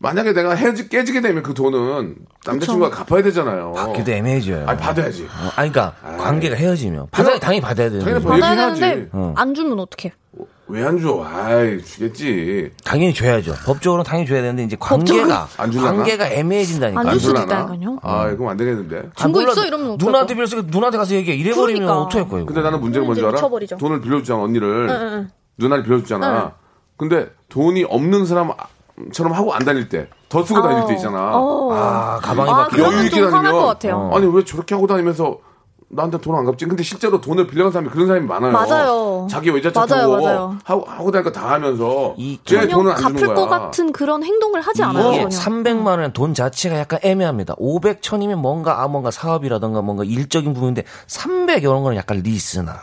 만약에 0.00 0.32
내가 0.32 0.54
헤어지 0.54 0.88
깨지게 0.88 1.20
되면 1.20 1.44
그 1.44 1.54
돈은 1.54 2.16
남자친구가 2.44 2.90
갚아야 2.90 3.22
되잖아요. 3.22 3.70
받기도 3.76 4.10
애매해져요. 4.10 4.66
아니 4.66 4.80
받아야지. 4.80 5.22
어, 5.26 5.52
아니, 5.54 5.70
그러니까 5.70 5.94
관계가 6.18 6.56
헤어지면 6.56 7.06
받아 7.12 7.38
당연히 7.38 7.60
받아야 7.60 7.88
되는 7.88 8.04
당연히. 8.04 8.24
받- 8.24 8.40
받아야. 8.40 8.74
되는데 8.74 9.08
어. 9.12 9.32
안 9.36 9.54
주면 9.54 9.78
어떡해? 9.78 10.12
왜 10.72 10.82
안 10.84 10.98
줘? 10.98 11.22
아이 11.22 11.82
주겠지. 11.84 12.70
당연히 12.82 13.12
줘야죠. 13.12 13.54
법적으로는 13.66 14.04
당연히 14.08 14.26
줘야 14.26 14.40
되는데 14.40 14.64
이제? 14.64 14.76
관계가 14.80 15.48
안 15.58 15.70
줄라나? 15.70 15.96
관계가 15.98 16.28
애매해진다니까. 16.30 17.00
안 17.00 17.10
줄 17.10 17.20
수도? 17.20 17.42
있다니까요. 17.42 17.98
아 18.02 18.24
그럼 18.30 18.48
안 18.48 18.56
되겠는데. 18.56 19.10
준거 19.16 19.40
몰라. 19.40 19.52
있어? 19.52 19.66
이러면 19.66 19.96
누나한테? 19.98 20.34
빌려서 20.34 20.62
누나한테 20.62 20.96
가서 20.98 21.14
얘기해. 21.14 21.36
이래 21.36 21.52
버리면 21.54 21.82
그러니까. 21.82 22.00
어떡할 22.02 22.28
거예요? 22.28 22.46
근데 22.46 22.62
나는 22.62 22.80
문제가 22.80 23.04
뭔지 23.04 23.20
알아? 23.22 23.32
미쳐버리죠. 23.32 23.76
돈을 23.76 24.00
빌려주잖아 24.00 24.42
언니를. 24.42 24.88
응, 24.88 24.96
응. 24.96 25.28
누나를 25.58 25.84
빌려주잖아. 25.84 26.42
응. 26.44 26.50
근데 26.96 27.28
돈이 27.50 27.84
없는 27.84 28.24
사람처럼 28.26 29.32
하고 29.32 29.52
안 29.52 29.64
다닐 29.64 29.88
때 29.88 30.08
더 30.30 30.42
쓰고 30.42 30.62
다닐 30.62 30.86
때 30.86 30.94
있잖아. 30.94 31.32
어. 31.36 31.70
아, 31.74 32.18
가방이 32.22 32.48
아, 32.50 32.54
바뀌어. 32.64 32.76
그러면 32.78 32.98
여유 33.00 33.06
있게 33.06 33.20
다니면 33.20 33.52
것 33.52 33.66
같아요. 33.66 34.10
아니 34.14 34.26
왜 34.26 34.42
저렇게 34.42 34.74
하고 34.74 34.86
다니면서 34.86 35.36
나한테 35.94 36.18
돈 36.18 36.34
안 36.34 36.46
갚지? 36.46 36.64
근데 36.64 36.82
실제로 36.82 37.20
돈을 37.20 37.46
빌려간 37.46 37.70
사람이 37.70 37.90
그런 37.90 38.06
사람이 38.06 38.26
많아요. 38.26 38.50
맞아요. 38.52 39.26
자기 39.30 39.50
외제차 39.50 39.84
타고 39.84 40.16
맞아요. 40.22 40.56
하고 40.64 40.84
하고 40.88 41.10
다니까 41.10 41.30
다 41.32 41.50
하면서 41.50 42.14
전혀 42.44 42.66
돈을 42.68 42.92
안 42.92 42.96
주는 42.96 43.14
갚을 43.14 43.26
거야. 43.26 43.34
것 43.34 43.48
같은 43.48 43.92
그런 43.92 44.22
행동을 44.24 44.62
하지 44.62 44.82
않아요. 44.82 45.12
이게 45.12 45.28
전혀. 45.28 45.36
300만 45.62 45.86
원의 45.86 46.12
돈 46.14 46.32
자체가 46.32 46.78
약간 46.78 46.98
애매합니다. 47.02 47.54
500, 47.58 48.00
1000이면 48.00 48.36
뭔가 48.36 48.82
아 48.82 48.88
뭔가 48.88 49.10
사업이라던가 49.10 49.82
뭔가 49.82 50.02
일적인 50.04 50.54
부분인데 50.54 50.84
300 51.06 51.62
이런 51.62 51.82
거는 51.82 51.98
약간 51.98 52.18
리스나 52.22 52.74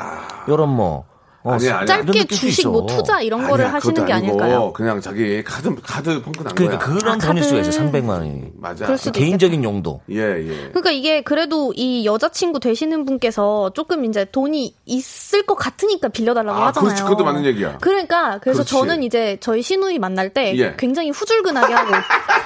이런 0.48 0.70
뭐 0.70 1.06
어, 1.42 1.54
아니야. 1.54 1.84
이런 1.84 1.88
짧게 1.88 2.26
주식 2.28 2.60
있어. 2.60 2.70
뭐 2.70 2.86
투자 2.86 3.22
이런 3.22 3.48
거를 3.48 3.66
아니야, 3.66 3.76
하시는 3.76 3.94
그것도 3.94 4.08
게 4.08 4.14
아니고 4.14 4.42
아닐까요? 4.44 4.74
그냥 4.74 5.00
자기 5.00 5.42
카드 5.44 5.74
카드 5.82 6.22
펑크 6.22 6.44
난 6.44 6.54
그러니까 6.56 6.86
거야. 6.86 6.98
그런 7.00 7.16
아, 7.16 7.26
돈일 7.26 7.44
수가 7.44 7.58
카드. 7.58 7.70
있어요. 7.70 7.92
300만 7.92 8.10
원이. 8.10 8.44
맞아. 8.58 8.86
그럴 8.86 8.98
수도 8.98 9.12
개인적인 9.18 9.64
용도. 9.64 10.02
예, 10.12 10.18
예. 10.18 10.68
그러니까 10.70 10.92
이게 10.92 11.22
그래도 11.22 11.72
이 11.76 12.06
여자친구 12.06 12.60
되시는 12.60 13.06
분께서 13.06 13.72
조금 13.74 14.04
이제 14.06 14.26
돈이 14.26 14.76
있을 14.86 15.44
것 15.46 15.56
같으니까 15.56 16.10
빌려 16.10 16.34
달라고 16.34 16.60
아, 16.60 16.68
하잖아요. 16.68 16.88
그렇지. 16.90 17.04
그것도 17.04 17.24
맞는 17.24 17.46
얘기야. 17.46 17.78
그러니까 17.80 18.40
그래서 18.42 18.58
그렇지. 18.64 18.72
저는 18.72 19.04
이제 19.04 19.38
저희 19.40 19.62
시누이 19.62 19.98
만날 20.00 20.34
때 20.34 20.56
예. 20.58 20.76
굉장히 20.78 21.10
후줄근하게 21.12 21.74
하고 21.74 21.92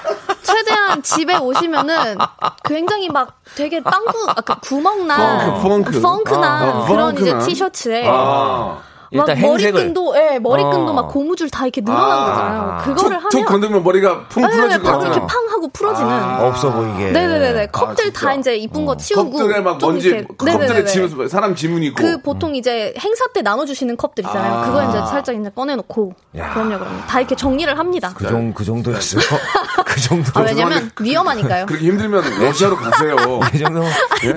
최대한 0.43 1.01
집에 1.01 1.37
오시면은 1.37 2.17
굉장히 2.65 3.09
막 3.09 3.39
되게 3.55 3.81
빵구 3.81 4.25
아, 4.29 4.33
그 4.35 4.55
구멍난 4.61 5.61
펑크, 5.61 5.91
펑크. 5.91 6.01
펑크난 6.01 6.43
아, 6.69 6.85
그런 6.85 7.15
펑크난. 7.15 7.41
이제 7.41 7.47
티셔츠에 7.51 8.07
아. 8.09 8.77
막 9.13 9.27
일단 9.29 9.37
행색을. 9.37 9.71
머리끈도 9.73 10.15
예 10.17 10.39
머리끈도 10.39 10.89
어. 10.89 10.93
막 10.93 11.07
고무줄 11.09 11.49
다 11.49 11.65
이렇게 11.65 11.81
늘어난 11.81 12.01
아. 12.11 12.25
거잖아요. 12.25 12.77
그거를 12.95 13.19
툭, 13.19 13.29
툭 13.29 13.37
하면 13.39 13.45
건들면 13.51 13.83
머리가 13.83 14.27
풍 14.29 14.43
네, 14.43 14.49
풀어질 14.49 14.81
것 14.83 14.91
바로. 14.91 15.03
이렇게 15.05 15.19
팡 15.19 15.29
하고 15.49 15.67
풀어지는. 15.71 16.09
아. 16.11 16.47
없어 16.47 16.71
보이게. 16.73 17.11
네네네네. 17.11 17.67
컵들 17.67 18.05
진짜. 18.05 18.19
다 18.27 18.33
이제 18.33 18.55
이쁜 18.55 18.85
거 18.85 18.97
치우고. 18.97 19.31
컵들에 19.37 19.59
막좀 19.61 19.89
먼지, 19.91 20.07
이렇게- 20.09 20.27
컵들에. 20.37 20.85
지문, 20.85 21.27
사람 21.27 21.55
지문이 21.55 21.87
있고. 21.87 22.01
그 22.01 22.21
보통 22.21 22.55
이제 22.55 22.93
행사 22.99 23.25
때 23.33 23.41
나눠주시는 23.41 23.97
컵들 23.97 24.25
있잖아요. 24.25 24.53
아. 24.53 24.65
그거 24.65 24.83
이제 24.89 24.99
살짝 25.09 25.35
이제 25.39 25.49
꺼내놓고. 25.55 26.13
야. 26.37 26.53
그럼요, 26.53 26.79
그럼요. 26.79 27.01
다 27.07 27.19
이렇게 27.19 27.35
정리를 27.35 27.77
합니다. 27.77 28.13
그, 28.15 28.27
정, 28.27 28.53
그 28.53 28.63
정도였어요. 28.65 29.21
그 29.85 30.01
정도. 30.01 30.31
아, 30.39 30.43
왜냐면 30.43 30.89
위험하니까요. 30.99 31.65
그렇게 31.67 31.85
힘들면 31.85 32.23
러시아로 32.39 32.75
가세요. 32.77 33.15
그 33.51 33.57
정도. 33.59 33.83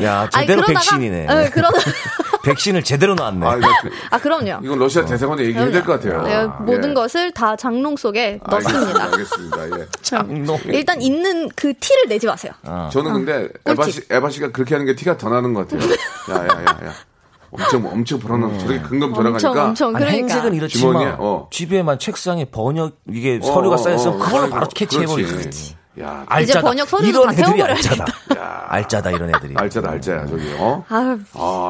야, 0.03 0.29
아니, 0.33 0.47
제대로 0.47 0.63
그러다가- 0.63 0.75
백신이네. 0.75 1.27
네, 1.27 1.51
그러다. 1.51 1.79
백신을 2.47 2.83
제대로 2.85 3.15
놨네. 3.15 3.47
아, 3.47 3.57
이거, 3.57 3.69
아, 4.11 4.19
그럼요. 4.19 4.61
이건 4.63 4.79
러시아 4.79 5.05
대사관에 5.05 5.43
얘기해야 5.45 5.71
될 5.71 5.85
것 5.85 6.01
같아요. 6.01 6.23
네, 6.23 6.35
아, 6.35 6.47
모든 6.61 6.91
예. 6.91 6.95
것을 6.95 7.33
다 7.33 7.57
장롱 7.57 7.97
속에 7.97 8.41
넣습니다. 8.49 9.03
알겠습니다. 9.03 9.05
알겠습니다. 9.63 9.81
예. 9.81 9.87
장롱. 10.03 10.59
일단 10.67 11.03
있는 11.03 11.49
그 11.57 11.75
티를 11.79 12.09
내지 12.09 12.27
마세요. 12.27 12.53
저는 12.93 13.13
근데 13.13 13.49
에바 13.67 13.85
씨, 13.91 14.01
에바 14.11 14.31
씨가 14.31 14.53
그렇게 14.53 14.75
하는 14.75 14.87
게 14.87 14.95
티가 14.95 15.17
더 15.19 15.29
나는 15.29 15.55
것 15.55 15.69
같아요. 15.69 15.91
야, 16.31 16.37
야, 16.37 16.63
야, 16.63 16.87
야. 16.87 16.93
엄청, 17.51 17.87
엄청 17.87 18.19
불안하고 18.19 18.59
저렇게 18.59 18.81
근검 18.81 19.11
엄청, 19.11 19.23
돌아가니까. 19.25 19.65
엄청. 19.67 19.89
아니, 19.97 20.05
그러니까. 20.05 20.19
행색은 20.19 20.55
이렇지만 20.55 21.17
어. 21.19 21.49
집에만 21.51 21.99
책상에 21.99 22.45
번역 22.47 22.99
이게 23.09 23.39
어, 23.43 23.47
서류가 23.47 23.75
어, 23.75 23.79
쌓여서 23.79 24.11
어, 24.11 24.19
그걸로 24.19 24.45
어, 24.47 24.49
바로 24.51 24.69
캐치해버리고 24.69 25.29
그렇지. 25.29 25.77
야, 26.01 26.25
알짜다. 26.27 26.61
번역 26.61 26.89
서류도 26.89 27.09
이런 27.09 27.25
다 27.27 27.33
애들이 27.33 27.45
태워버려야 27.47 27.77
알짜다. 27.77 28.05
알짜다 28.69 29.11
이런 29.13 29.35
애들이. 29.35 29.55
알짜다, 29.57 29.91
알짜야, 29.93 30.27
저기, 30.27 30.43
어? 30.59 30.85
아, 30.89 31.17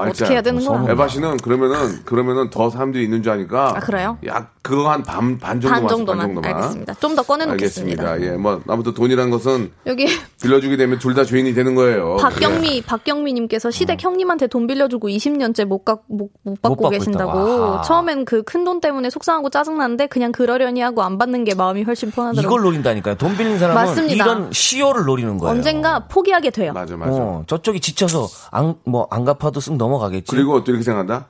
알짜. 0.04 0.24
어떻게 0.24 0.32
해야 0.34 0.42
되는 0.42 0.64
거야? 0.64 0.84
에바 0.90 1.08
씨는 1.08 1.36
그러면은, 1.38 2.04
그러면은 2.04 2.50
더 2.50 2.68
사람들이 2.70 3.04
있는 3.04 3.22
줄 3.22 3.32
아니까. 3.32 3.74
아, 3.76 3.80
그래요? 3.80 4.18
야, 4.26 4.48
그거 4.62 4.90
한 4.90 5.02
반, 5.02 5.38
반 5.38 5.60
정도만. 5.60 5.80
반 5.80 5.88
써, 5.88 5.96
정도만. 5.96 6.44
알겠습니다. 6.54 6.94
좀 6.94 7.14
더 7.16 7.22
꺼내놓겠습니다. 7.22 8.02
알겠습니다. 8.10 8.32
예, 8.34 8.36
뭐, 8.36 8.60
아무튼 8.68 8.92
돈이란 8.94 9.30
것은 9.30 9.70
여기 9.86 10.06
빌려주게 10.42 10.76
되면 10.76 10.98
둘다 10.98 11.24
죄인이 11.24 11.54
되는 11.54 11.74
거예요. 11.74 12.16
박경미 12.20 12.82
박경미님께서 12.82 13.70
시댁 13.70 14.02
형님한테 14.02 14.48
돈 14.48 14.66
빌려주고 14.66 15.08
20년째 15.08 15.64
못, 15.66 15.84
가, 15.84 15.98
못, 16.08 16.30
못 16.42 16.60
받고 16.60 16.76
받고 16.76 16.90
계신다고. 16.90 17.82
처음엔 17.82 18.24
그 18.24 18.42
큰 18.42 18.64
돈 18.64 18.80
때문에 18.80 19.08
속상하고 19.10 19.50
짜증 19.50 19.78
나는데 19.78 20.08
그냥 20.08 20.32
그러려니 20.32 20.80
하고 20.80 21.02
안 21.04 21.16
받는 21.18 21.44
게 21.44 21.54
마음이 21.54 21.84
훨씬 21.84 22.10
편하더라고요. 22.10 22.46
이걸 22.48 22.62
노린다니까요. 22.62 23.14
돈 23.16 23.36
빌린 23.36 23.58
사람은 23.58 23.80
맞습니다. 23.82 24.15
이런 24.16 24.50
시효를 24.52 25.04
노리는 25.04 25.38
거예요. 25.38 25.54
언젠가 25.54 26.06
포기하게 26.08 26.50
돼요. 26.50 26.72
맞아, 26.72 26.96
맞아. 26.96 27.12
어, 27.12 27.44
저쪽이 27.46 27.80
지쳐서 27.80 28.26
안 28.50 28.74
뭐 28.84 29.06
안 29.10 29.24
갚아도 29.24 29.60
쓱 29.60 29.76
넘어가겠지. 29.76 30.30
그리고 30.30 30.62
또 30.64 30.72
이렇게 30.72 30.84
생각한다? 30.84 31.26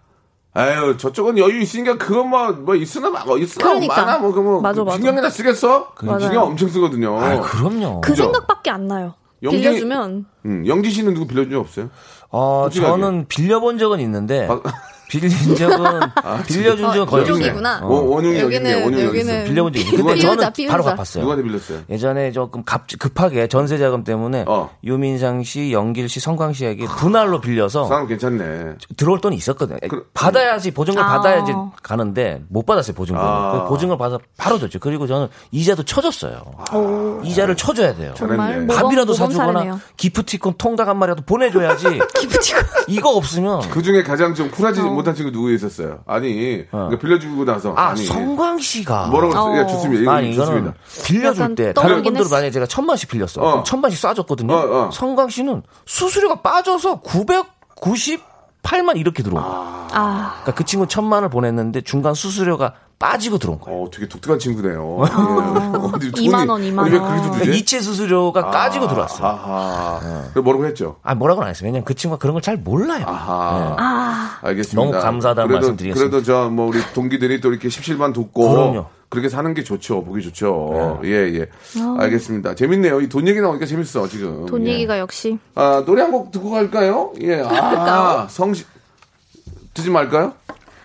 아유, 0.54 0.96
저쪽은 0.96 1.36
여유 1.36 1.60
있으니까 1.60 1.98
그거 1.98 2.24
뭐, 2.24 2.50
뭐 2.52 2.74
있으나, 2.74 3.10
뭐 3.10 3.36
있으나, 3.36 3.62
그러니까. 3.62 3.94
많아, 4.04 4.18
뭐, 4.18 4.32
그 4.32 4.40
뭐, 4.40 4.60
맞아, 4.62 4.82
맞아. 4.82 4.96
신경이나 4.96 5.28
쓰겠어? 5.28 5.92
맞아요. 6.02 6.20
신경 6.20 6.44
엄청 6.44 6.68
쓰거든요. 6.70 7.20
아, 7.20 7.40
그럼요. 7.42 8.00
그 8.00 8.10
그죠? 8.12 8.22
생각밖에 8.24 8.70
안 8.70 8.86
나요. 8.86 9.12
영진이- 9.42 9.50
빌려주면 9.50 10.24
음, 10.46 10.66
영지 10.66 10.90
씨는 10.90 11.12
누구 11.12 11.26
빌려준 11.26 11.52
적 11.52 11.60
없어요? 11.60 11.90
어, 12.30 12.62
솔직하게. 12.64 12.90
저는 12.90 13.26
빌려본 13.28 13.76
적은 13.76 14.00
있는데 14.00 14.46
박- 14.46 14.62
빌린 15.08 15.30
적은 15.54 16.00
빌려준 16.48 16.86
적은 16.92 17.02
어, 17.02 17.06
거의. 17.06 17.30
없어요. 17.30 17.54
원- 17.82 18.06
원흉이 18.08 18.40
여기 18.40 18.56
있네, 18.56 18.72
여기는 18.82 18.92
여기 18.92 19.06
여기는 19.18 19.34
있어. 19.42 19.48
빌려본 19.48 19.72
적이 19.72 19.84
있는데 19.84 20.02
근데 20.02 20.20
저는 20.20 20.52
피우자. 20.52 20.72
바로 20.72 20.84
갚았어요. 20.84 21.22
누구한테 21.22 21.44
빌렸어요? 21.46 21.78
예전에 21.88 22.32
조금 22.32 22.64
갑, 22.64 22.82
급하게 22.98 23.46
전세 23.46 23.78
자금 23.78 24.02
때문에 24.04 24.44
어. 24.48 24.70
유민상 24.84 25.44
씨, 25.44 25.72
영길 25.72 26.08
씨, 26.08 26.18
성광 26.20 26.52
씨에게 26.54 26.86
분할로 26.86 27.40
빌려서 27.40 27.86
사람 27.86 28.06
괜찮네. 28.06 28.74
들어올 28.96 29.20
돈이 29.20 29.36
있었거든요. 29.36 29.78
그- 29.88 30.08
받아야지 30.12 30.72
보증금 30.72 31.02
아. 31.02 31.06
받아야지 31.16 31.52
가는데 31.82 32.42
못 32.48 32.66
받았어요 32.66 32.94
보증금. 32.94 33.22
아. 33.22 33.62
그 33.64 33.68
보증금 33.68 33.96
받아 33.98 34.18
바로 34.36 34.58
줬죠. 34.58 34.78
그리고 34.80 35.06
저는 35.06 35.28
이자도 35.52 35.84
쳐줬어요. 35.84 36.42
오, 36.74 37.20
이자를 37.24 37.54
쳐줘야 37.56 37.94
돼요. 37.94 38.12
정말 38.16 38.66
밥이라도 38.66 39.14
사주거나. 39.14 39.78
기프티콘 39.96 40.54
통닭 40.58 40.88
한 40.88 40.96
마리라도 40.98 41.22
보내줘야지. 41.24 41.86
이거 42.88 43.10
없으면 43.10 43.60
그 43.70 43.82
중에 43.82 44.02
가장 44.02 44.34
좀 44.34 44.50
쿨하지 44.50 44.80
못한 44.96 45.14
친구 45.14 45.30
누구 45.30 45.52
있었어요? 45.52 46.00
아니, 46.06 46.66
그러니까 46.70 46.98
빌려주고 46.98 47.44
나서. 47.44 47.74
아 47.76 47.90
아니. 47.90 48.04
성광 48.04 48.58
씨가 48.58 49.06
뭐라고 49.08 49.32
그랬어요? 49.32 49.56
예, 49.56 49.60
어. 49.62 49.66
좋습니다. 49.66 50.02
이거 50.02 50.10
아니 50.12 50.30
이거는 50.32 50.72
좋습니다. 50.74 51.06
빌려줄 51.06 51.54
때 51.54 51.72
다른 51.72 52.02
분들은. 52.02 52.26
만약에 52.30 52.50
제가 52.50 52.66
천만씩 52.66 53.08
빌렸어. 53.10 53.40
어. 53.40 53.62
천만씩 53.62 54.00
쏴줬거든요. 54.02 54.50
어, 54.50 54.86
어. 54.86 54.90
성광 54.92 55.28
씨는 55.28 55.62
수수료가 55.86 56.42
빠져서 56.42 57.00
998만 57.02 58.96
이렇게 58.96 59.22
들어온 59.22 59.42
거예요. 59.42 59.86
아, 59.92 60.30
그러니까 60.42 60.54
그 60.54 60.64
친구 60.64 60.86
천만을 60.86 61.28
보냈는데 61.28 61.82
중간 61.82 62.14
수수료가 62.14 62.74
빠지고 62.98 63.36
들어온 63.38 63.60
거예요. 63.60 63.82
어, 63.82 63.90
되게 63.90 64.08
독특한 64.08 64.38
친구네요. 64.38 64.98
예. 65.00 65.04
어디 65.94 66.10
돈이- 66.12 66.28
2만 66.30 66.48
원, 66.48 66.62
2만 66.62 66.78
아니, 66.80 66.90
왜 66.92 66.98
원. 66.98 67.08
그렇게 67.10 67.28
그러니까? 67.30 67.54
이체 67.56 67.80
수수료가 67.80 68.50
까지고 68.50 68.88
들어왔어요. 68.88 69.26
아하. 69.26 70.00
그래서 70.32 70.42
뭐라고 70.42 70.64
했죠? 70.66 70.96
아 71.02 71.14
뭐라고는 71.14 71.46
안 71.46 71.50
했어요. 71.50 71.66
왜냐면 71.66 71.84
그 71.84 71.94
친구가 71.94 72.18
그런 72.18 72.32
걸 72.32 72.40
잘 72.42 72.56
몰라요. 72.56 73.04
아하. 73.06 73.76
아, 73.78 74.38
알겠습니다. 74.42 74.80
너무 74.80 74.92
감사하다는 75.04 75.48
그래도, 75.48 75.60
말씀드리겠습니다. 75.66 76.10
그래도 76.10 76.24
저 76.24 76.48
뭐 76.48 76.68
우리 76.68 76.80
동기들이 76.94 77.40
또 77.42 77.50
이렇게 77.50 77.68
십실반 77.68 78.12
돕고 78.14 78.48
그럼요. 78.50 78.86
그렇게 79.08 79.28
사는 79.28 79.52
게 79.52 79.62
좋죠. 79.62 80.02
보기 80.02 80.22
좋죠. 80.22 81.00
네. 81.02 81.08
예, 81.10 81.34
예. 81.40 81.46
알겠습니다. 81.98 82.54
재밌네요. 82.54 83.00
이 83.02 83.08
돈 83.08 83.28
얘기 83.28 83.40
나오니까 83.40 83.66
재밌어, 83.66 84.08
지금. 84.08 84.46
돈 84.46 84.66
예. 84.66 84.72
얘기가 84.72 84.98
역시. 84.98 85.38
아, 85.54 85.82
노래 85.86 86.02
한 86.02 86.10
곡 86.12 86.30
듣고 86.32 86.50
갈까요? 86.50 87.12
예. 87.20 87.40
아, 87.44 88.26
성시 88.30 88.64
듣지 89.74 89.90
말까요? 89.90 90.32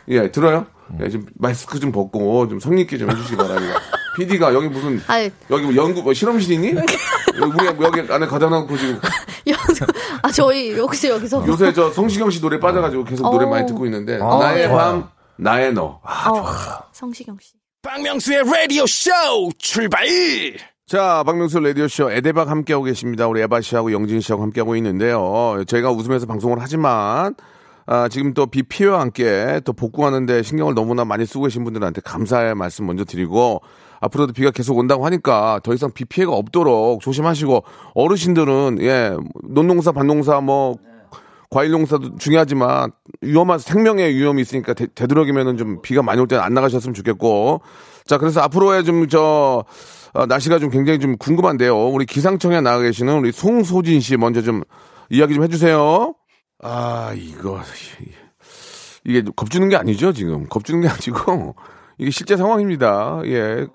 예, 0.09 0.29
들어요? 0.31 0.65
예, 0.99 1.09
좀 1.09 1.25
마스크 1.35 1.79
좀 1.79 1.91
벗고 1.91 2.47
좀 2.49 2.59
성립게 2.59 2.97
좀 2.97 3.09
해주시기 3.09 3.37
바랍니다. 3.37 3.79
PD가 4.17 4.53
여기 4.53 4.67
무슨 4.67 5.01
아이. 5.07 5.31
여기 5.49 5.63
뭐 5.65 5.75
연구 5.75 6.01
뭐 6.03 6.13
실험실이니? 6.13 6.75
여기 7.39 7.71
뭐 7.73 7.85
여기 7.85 8.11
안에 8.11 8.25
가다 8.27 8.49
놓고 8.49 8.77
지금 8.77 8.99
아, 10.21 10.31
저희 10.31 10.73
혹시 10.77 11.07
여기서. 11.09 11.45
요새 11.47 11.71
저 11.73 11.89
성시경 11.91 12.29
씨 12.29 12.41
노래 12.41 12.59
빠져가지고 12.59 13.05
계속 13.05 13.29
노래 13.31 13.45
어. 13.45 13.49
많이 13.49 13.65
듣고 13.67 13.85
있는데 13.85 14.17
어, 14.19 14.39
나의 14.39 14.67
좋아요. 14.67 14.77
밤 14.77 15.09
나의 15.37 15.73
너. 15.73 15.99
어, 16.03 16.45
성시경 16.91 17.37
씨. 17.41 17.53
박명수의 17.81 18.43
라디오 18.45 18.85
쇼 18.85 19.09
출발! 19.57 20.05
자, 20.85 21.23
박명수 21.25 21.59
라디오쇼 21.61 22.11
에데박 22.11 22.49
함께하고 22.49 22.83
계십니다. 22.83 23.25
우리 23.27 23.41
에바 23.41 23.61
씨하고 23.61 23.93
영진 23.93 24.19
씨하고 24.19 24.43
함께하고 24.43 24.75
있는데요. 24.75 25.63
저희가 25.65 25.89
웃으면서 25.89 26.25
방송을 26.25 26.57
하지만, 26.59 27.33
아, 27.85 28.07
지금 28.09 28.33
또 28.33 28.45
비 28.45 28.63
피해와 28.63 29.01
함께 29.01 29.61
또 29.65 29.73
복구하는데 29.73 30.43
신경을 30.43 30.73
너무나 30.75 31.05
많이 31.05 31.25
쓰고 31.25 31.45
계신 31.45 31.63
분들한테 31.63 32.01
감사의 32.01 32.55
말씀 32.55 32.85
먼저 32.85 33.03
드리고, 33.03 33.61
앞으로도 34.01 34.33
비가 34.33 34.51
계속 34.51 34.77
온다고 34.77 35.05
하니까 35.05 35.59
더 35.63 35.73
이상 35.73 35.91
비 35.91 36.05
피해가 36.05 36.31
없도록 36.33 37.01
조심하시고 37.01 37.63
어르신들은 37.93 38.79
예 38.81 39.15
논농사 39.43 39.91
반농사 39.91 40.41
뭐 40.41 40.75
과일 41.51 41.71
농사도 41.71 42.17
중요하지만 42.17 42.91
위험한 43.21 43.59
생명의 43.59 44.15
위험이 44.15 44.41
있으니까 44.41 44.73
되, 44.73 44.87
되도록이면은 44.87 45.57
좀 45.57 45.81
비가 45.83 46.01
많이 46.01 46.19
올 46.19 46.27
때는 46.27 46.43
안 46.43 46.53
나가셨으면 46.53 46.95
좋겠고 46.95 47.61
자 48.05 48.17
그래서 48.17 48.41
앞으로의 48.41 48.85
좀저 48.85 49.65
어, 50.13 50.25
날씨가 50.25 50.57
좀 50.57 50.71
굉장히 50.71 50.99
좀 50.99 51.17
궁금한데요. 51.17 51.87
우리 51.89 52.05
기상청에 52.05 52.59
나가 52.59 52.81
계시는 52.81 53.19
우리 53.19 53.31
송소진 53.31 53.99
씨 53.99 54.17
먼저 54.17 54.41
좀 54.41 54.63
이야기 55.11 55.35
좀 55.35 55.43
해주세요. 55.43 56.15
아 56.61 57.13
이거 57.15 57.61
이게 59.03 59.23
겁주는 59.35 59.67
게 59.69 59.75
아니죠 59.75 60.13
지금 60.13 60.47
겁주는 60.47 60.81
게 60.81 60.87
아니고 60.87 61.55
이게 61.97 62.11
실제 62.11 62.37
상황입니다. 62.37 63.21
예. 63.25 63.67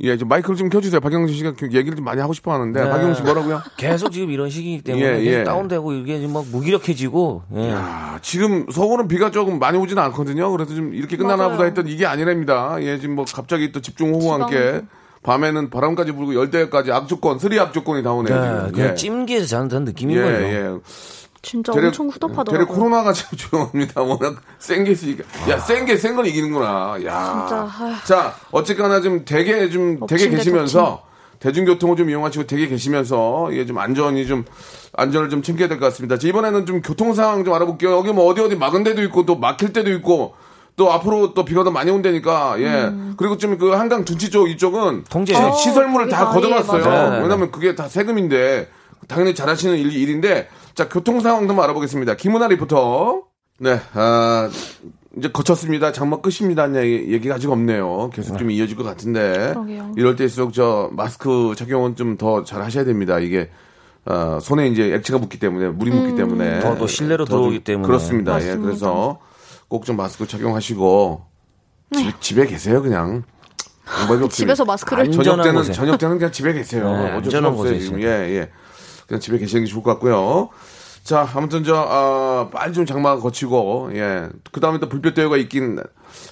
예, 0.00 0.18
좀 0.18 0.28
마이크를 0.28 0.56
좀 0.56 0.68
켜주세요. 0.68 1.00
박영신 1.00 1.36
씨가 1.36 1.54
그 1.54 1.66
얘기를 1.72 1.96
좀 1.96 2.04
많이 2.04 2.20
하고 2.20 2.34
싶어 2.34 2.52
하는데, 2.52 2.84
네. 2.84 2.90
박영신 2.90 3.24
뭐라고요? 3.24 3.62
계속 3.78 4.12
지금 4.12 4.30
이런 4.30 4.50
시기이기 4.50 4.84
때문에 4.84 5.06
예, 5.06 5.22
계속 5.22 5.38
예. 5.40 5.44
다운되고 5.44 5.92
이게 5.94 6.26
막 6.26 6.44
무기력해지고 6.52 7.42
예. 7.54 7.70
야, 7.70 8.18
지금 8.20 8.66
서울은 8.70 9.08
비가 9.08 9.30
조금 9.30 9.58
많이 9.58 9.78
오지는 9.78 10.02
않거든요. 10.02 10.50
그래서 10.52 10.74
좀 10.74 10.92
이렇게 10.92 11.16
끝나나 11.16 11.44
맞아요. 11.44 11.52
보다 11.52 11.64
했던 11.64 11.88
이게 11.88 12.04
아니랍니다. 12.04 12.76
예, 12.80 12.98
지금 12.98 13.14
뭐 13.14 13.24
갑자기 13.24 13.72
또 13.72 13.80
집중호우와. 13.80 14.42
함께 14.42 14.82
밤에는 15.22 15.70
바람까지 15.70 16.12
불고 16.12 16.34
열대까지 16.34 16.92
악조건, 16.92 17.38
스리 17.38 17.58
악조건이 17.58 18.02
나오네요. 18.02 18.34
네, 18.38 18.58
지금. 18.58 18.72
그냥 18.72 18.90
예. 18.90 18.94
찜기에서 18.94 19.46
자는 19.46 19.68
듯한 19.68 19.84
느낌인 19.84 20.16
예, 20.18 20.22
거죠. 20.22 20.42
예. 20.42 20.78
진짜 21.42 21.72
대략- 21.72 21.88
엄청 21.88 22.06
대략 22.08 22.14
후덥하더라고요. 22.16 22.66
코로나가 22.74 23.12
지금 23.12 23.36
조용합니다. 23.38 24.02
워낙 24.02 24.36
센 24.58 24.84
게 24.84 24.92
있으니까. 24.92 25.24
야, 25.50 25.58
센 25.58 25.84
게센건 25.84 26.26
이기는구나. 26.26 26.96
야. 27.04 27.46
진짜, 27.46 27.68
아휴. 27.78 28.04
자, 28.04 28.34
어쨌거나 28.50 29.00
좀 29.00 29.24
되게 29.24 29.68
좀 29.70 29.98
되게 30.06 30.28
계시면서 30.28 31.02
대중교통을 31.38 31.96
좀 31.96 32.08
이용하시고 32.10 32.46
되게 32.46 32.66
계시면서 32.66 33.50
예, 33.52 33.66
좀 33.66 33.78
안전이 33.78 34.26
좀 34.26 34.44
안전을 34.94 35.28
좀 35.30 35.42
챙겨야 35.42 35.68
될 35.68 35.78
것 35.78 35.86
같습니다. 35.86 36.18
자, 36.18 36.26
이번에는 36.26 36.66
좀 36.66 36.80
교통 36.82 37.12
상황 37.14 37.44
좀 37.44 37.52
알아볼게요. 37.54 37.92
여기 37.92 38.12
뭐 38.12 38.26
어디 38.26 38.40
어디 38.40 38.56
막은 38.56 38.82
데도 38.84 39.02
있고 39.04 39.26
또 39.26 39.36
막힐 39.36 39.72
때도 39.72 39.90
있고 39.92 40.34
또 40.76 40.92
앞으로 40.92 41.32
또 41.34 41.44
비가 41.44 41.62
더 41.64 41.70
많이 41.70 41.90
온다니까 41.90 42.56
예 42.60 42.90
그리고 43.16 43.36
좀 43.38 43.56
그 43.58 43.70
한강 43.70 44.04
둔치 44.04 44.30
쪽 44.30 44.48
이쪽은 44.50 45.04
통제. 45.08 45.34
시- 45.34 45.40
어, 45.40 45.52
시설물을 45.52 46.08
다 46.08 46.26
걷어놨어요. 46.30 46.84
맞아요. 46.84 47.22
왜냐면 47.22 47.50
그게 47.50 47.74
다 47.74 47.86
세금인데 47.88 48.68
당연히 49.08 49.34
잘하시는 49.34 49.76
일, 49.76 49.92
일인데 49.94 50.48
자 50.76 50.88
교통 50.88 51.20
상황 51.20 51.48
좀 51.48 51.58
알아보겠습니다. 51.58 52.14
김은아 52.16 52.48
리포터. 52.48 53.22
네, 53.58 53.80
아, 53.94 54.50
이제 55.16 55.30
거쳤습니다. 55.32 55.90
장마 55.90 56.20
끝입니다. 56.20 56.68
얘기- 56.84 57.10
얘기가 57.14 57.36
아직 57.36 57.50
없네요. 57.50 58.10
계속 58.12 58.36
좀 58.36 58.50
이어질 58.50 58.76
것 58.76 58.82
같은데 58.84 59.52
그러게요. 59.54 59.92
이럴 59.96 60.14
때일수록 60.16 60.52
저 60.52 60.90
마스크 60.92 61.54
착용은 61.56 61.96
좀 61.96 62.18
더 62.18 62.44
잘 62.44 62.60
하셔야 62.62 62.84
됩니다. 62.84 63.18
이게 63.18 63.50
어, 64.04 64.38
손에 64.40 64.68
이제 64.68 64.92
액체가 64.94 65.18
묻기 65.18 65.38
때문에 65.40 65.68
물이 65.68 65.90
묻기 65.90 66.12
음. 66.12 66.16
때문에 66.16 66.60
더, 66.60 66.76
더 66.76 66.86
실내로 66.86 67.24
더 67.24 67.30
좀- 67.30 67.38
들어오기 67.40 67.64
때문에. 67.64 67.86
그렇습니다. 67.86 68.32
예, 68.32 68.34
맞습니다. 68.34 68.62
그래서 68.62 69.18
꼭 69.68 69.84
좀 69.86 69.96
마스크 69.96 70.26
착용하시고 70.28 71.24
네. 71.90 72.12
집, 72.20 72.38
에 72.38 72.46
계세요 72.46 72.82
그냥. 72.82 73.24
집에서 74.30 74.64
마스크를 74.64 75.04
아니, 75.04 75.12
저녁 75.16 75.36
때는 75.42 75.54
곳에. 75.54 75.72
저녁 75.72 75.96
때는 75.98 76.18
그냥 76.18 76.30
집에 76.32 76.52
계세요. 76.52 76.84
네, 76.92 77.12
어쩔 77.16 77.30
수 77.40 77.46
없어요 77.46 77.78
지금. 77.78 78.02
예 78.02 78.06
예. 78.06 78.50
그냥 79.06 79.20
집에 79.20 79.38
계시는 79.38 79.64
게 79.64 79.70
좋을 79.70 79.82
것 79.82 79.90
같고요. 79.92 80.48
자 81.04 81.28
아무튼 81.34 81.62
저 81.64 81.76
아, 81.76 82.48
빨리 82.52 82.72
좀 82.72 82.84
장마가 82.84 83.20
거치고 83.20 83.90
예 83.94 84.28
그 84.52 84.60
다음에 84.60 84.78
또 84.80 84.88
불볕 84.88 85.14
대회가 85.14 85.36
있긴 85.36 85.78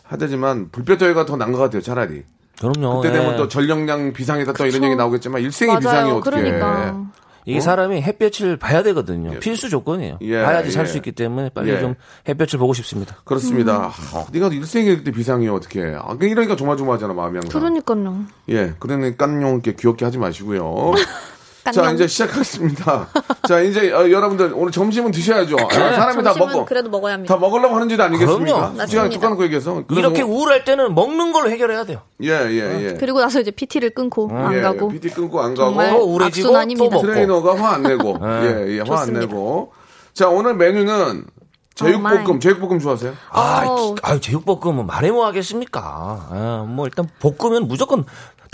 하지만 0.03 0.69
불볕 0.71 0.99
대회가 0.99 1.25
더 1.27 1.37
난 1.37 1.53
것 1.53 1.59
같아요 1.59 1.81
차라리. 1.83 2.25
그럼요. 2.59 3.01
그때 3.01 3.13
되면 3.13 3.35
예. 3.35 3.37
또 3.37 3.49
전력량 3.49 4.13
비상이다 4.13 4.53
또 4.53 4.67
이런. 4.67 4.85
얘기 4.85 4.97
나오겠지만 4.97 5.43
일생의 5.43 5.79
비상이. 5.79 6.11
어떻게? 6.13 6.37
그러니까. 6.41 7.05
이게 7.47 7.61
사람이 7.61 8.01
햇볕을 8.01 8.57
봐야 8.57 8.83
되거든요. 8.85 9.39
필수 9.39 9.69
조건이에요. 9.69 10.17
예, 10.23 10.43
봐야지 10.43 10.71
살 10.71 10.85
예. 10.85 10.89
수 10.89 10.97
있기 10.97 11.13
때문에 11.13 11.51
빨리 11.51 11.73
예. 11.73 11.81
좀 11.81 11.95
햇볕을 12.27 12.59
보고 12.59 12.73
싶습니다. 12.73 13.17
그렇습니다. 13.25 13.93
아, 14.15 14.25
네가 14.33 14.49
일생일 14.49 15.05
때 15.05 15.11
비상이 15.11 15.47
어떻게? 15.49 15.83
아, 15.95 16.17
이러니까 16.19 16.57
조마조마하잖아 16.57 17.13
마음이 17.13 17.39
항상. 17.43 17.61
그러니까요. 17.61 18.25
예, 18.49 18.73
그러니까 18.79 19.27
깐용 19.27 19.55
이렇게 19.55 19.75
귀엽게 19.75 20.07
하지 20.07 20.17
마시고요. 20.17 20.93
자. 21.73 21.91
이제 21.93 22.07
시작하겠습니다. 22.07 23.09
자, 23.49 23.61
이제 23.61 23.91
어, 23.93 24.11
여러분들 24.11 24.53
오늘 24.55 24.71
점심은 24.73 25.11
드셔야죠. 25.11 25.57
아, 25.59 25.69
사람이 25.95 26.23
다 26.23 26.35
먹고 26.39 26.65
그래도 26.65 26.91
먹어야 26.91 27.15
합니다. 27.15 27.35
다 27.35 27.41
먹으려고 27.41 27.75
하는 27.75 27.89
짓 27.89 27.99
아니겠습니까? 28.01 28.73
그럼요. 28.73 28.87
시간 28.87 29.11
까놓고 29.11 29.45
얘기해서 29.45 29.83
이렇게 29.91 30.23
뭐- 30.25 30.37
우울할 30.39 30.65
때는 30.65 30.95
먹는 30.95 31.33
걸로 31.33 31.51
해결해야 31.51 31.85
돼요. 31.85 32.03
예, 32.23 32.29
예, 32.31 32.85
예. 32.91 32.97
그리고 32.99 33.21
나서 33.21 33.41
이제 33.41 33.51
PT를 33.51 33.91
끊고 33.91 34.29
안 34.33 34.55
예, 34.55 34.61
가고. 34.61 34.89
PT 34.89 35.11
끊고 35.11 35.41
안 35.41 35.55
가고 35.55 35.71
정말 35.71 35.91
또 35.91 36.05
우울해지고. 36.05 36.49
또 36.77 36.91
먹고. 36.91 37.01
트레이너가 37.03 37.57
화 37.57 37.75
안 37.75 37.83
내고 37.83 38.19
예, 38.23 38.77
예, 38.77 38.81
화 38.87 39.01
안. 39.01 39.13
내고. 39.15 39.73
자, 40.13 40.29
오늘 40.29 40.55
메뉴는 40.55 41.25
제육볶음. 41.75 42.39
제육볶음 42.39 42.79
좋아하세요? 42.79 43.15
아, 43.31 43.95
아유, 44.03 44.21
제육볶음은 44.21 44.87
말해 44.87 45.11
뭐 45.11 45.27
하겠습니까? 45.27 45.81
아, 46.31 46.65
뭐 46.69 46.87
일단 46.87 47.09
볶으면 47.19 47.67
무조건 47.67 48.05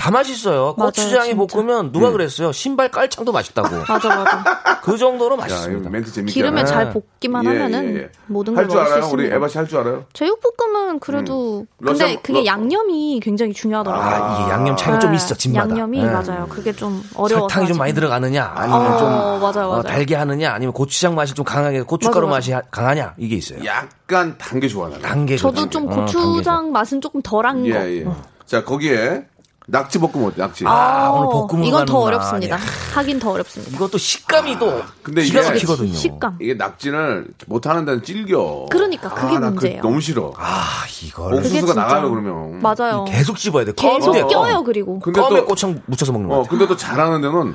다 0.00 0.10
맛있어요. 0.10 0.74
고추장에. 0.76 1.34
볶으면 1.34 1.92
누가 1.92 2.10
그랬어요? 2.10 2.52
신발 2.52 2.90
깔창도 2.90 3.32
맛있다고. 3.32 3.68
맞아 3.86 4.08
맞아. 4.08 4.80
그 4.82 4.96
정도로 4.96 5.34
야, 5.34 5.40
맛있습니다. 5.40 5.90
멘트 5.90 6.10
재밌게 6.10 6.32
기름에. 6.32 6.64
잘 6.64 6.90
볶기만 6.90 7.44
예, 7.44 7.48
하면은 7.48 7.84
예, 7.96 7.98
예. 8.04 8.08
모든 8.26 8.54
걸할줄 8.54 8.76
먹을 8.78 8.88
수 8.88 8.94
알아요? 8.94 9.10
우리 9.12 9.22
있습니다. 9.24 9.36
에바 9.36 9.48
씨 9.48 9.58
할 9.58 9.68
줄 9.68 9.78
알아요? 9.80 10.04
제육볶음은 10.14 11.00
그래도 11.00 11.66
근데 11.78 11.92
러시아- 12.04 12.20
그게 12.22 12.38
러- 12.40 12.46
양념이 12.46 13.20
굉장히 13.22 13.52
중요하더라고요. 13.52 14.08
아, 14.24 14.40
이게 14.40 14.50
양념 14.50 14.74
차이가 14.74 14.98
좀 14.98 15.10
네, 15.10 15.16
있어, 15.16 15.34
집마다. 15.34 15.68
양념이 15.68 15.98
예. 15.98 16.06
맞아요. 16.06 16.46
그게 16.48 16.72
좀 16.72 17.02
어려워서 17.14 17.48
설탕이 17.50 17.68
좀 17.68 17.76
많이. 17.76 17.92
들어가느냐, 17.92 18.52
아니면 18.54 18.80
어, 18.94 18.98
좀 18.98 19.08
맞아요, 19.10 19.68
어, 19.68 19.70
맞아요. 19.72 19.82
달게 19.82 20.14
하느냐, 20.14 20.52
아니면 20.54 20.72
고추장 20.72 21.14
맛이 21.14 21.34
좀 21.34 21.44
강하게 21.44 21.82
고춧가루 21.82 22.26
맞아, 22.26 22.36
맛이 22.36 22.52
하- 22.52 22.62
강하냐 22.70 23.14
이게 23.18 23.36
있어요. 23.36 23.62
약간 23.66 24.38
단게 24.38 24.66
좋아요. 24.68 24.90
나는. 24.90 25.02
단계. 25.02 25.36
저도 25.36 25.68
좀 25.68 25.86
고추장 25.86 26.72
맛은 26.72 27.00
조금 27.02 27.20
덜한 27.20 27.64
거. 27.64 27.68
예, 27.68 27.98
예. 28.00 28.06
자, 28.46 28.64
거기에 28.64 29.24
낙지 29.70 29.98
볶음 29.98 30.24
어때? 30.24 30.42
낙지. 30.42 30.64
아, 30.66 31.10
오늘 31.10 31.28
볶음으로 31.28 31.66
이건 31.68 31.86
더 31.86 32.00
가는구나. 32.00 32.06
어렵습니다. 32.06 32.56
야. 32.56 32.60
하긴 32.94 33.18
더 33.20 33.30
어렵습니다. 33.30 33.72
이것도 33.76 33.98
식감이 33.98 34.58
또 34.58 34.82
근데 35.02 35.22
기가 35.22 35.40
이게- 35.40 35.48
막히거든요. 35.50 35.92
식감. 35.94 36.38
이게 36.40 36.54
낙지를 36.54 37.28
못 37.46 37.66
하는 37.66 37.84
데는 37.84 38.02
질겨. 38.02 38.66
그러니까 38.70 39.08
그게 39.10 39.36
아, 39.36 39.38
나 39.38 39.46
그 39.50 39.54
문제예요. 39.54 39.82
너무 39.82 40.00
싫어. 40.00 40.32
아, 40.36 40.84
이걸 41.04 41.30
그게 41.36 41.38
옥수수가 41.38 41.66
진짜- 41.72 41.80
나가요 41.80 42.10
그러면. 42.10 42.58
맞아요. 42.60 43.04
계속 43.06 43.38
씹어야 43.38 43.64
돼. 43.64 43.72
계속 43.76 44.12
껌에 44.12 44.22
껴요 44.24 44.64
그리고. 44.64 44.98
근데 44.98 45.20
껌에 45.20 45.40
또 45.40 45.46
꼬창 45.46 45.80
묻혀서 45.86 46.12
먹는 46.12 46.28
거 46.28 46.34
어, 46.34 46.38
같아. 46.38 46.50
근데 46.50 46.66
또 46.66 46.76
잘하는 46.76 47.20
데는 47.20 47.54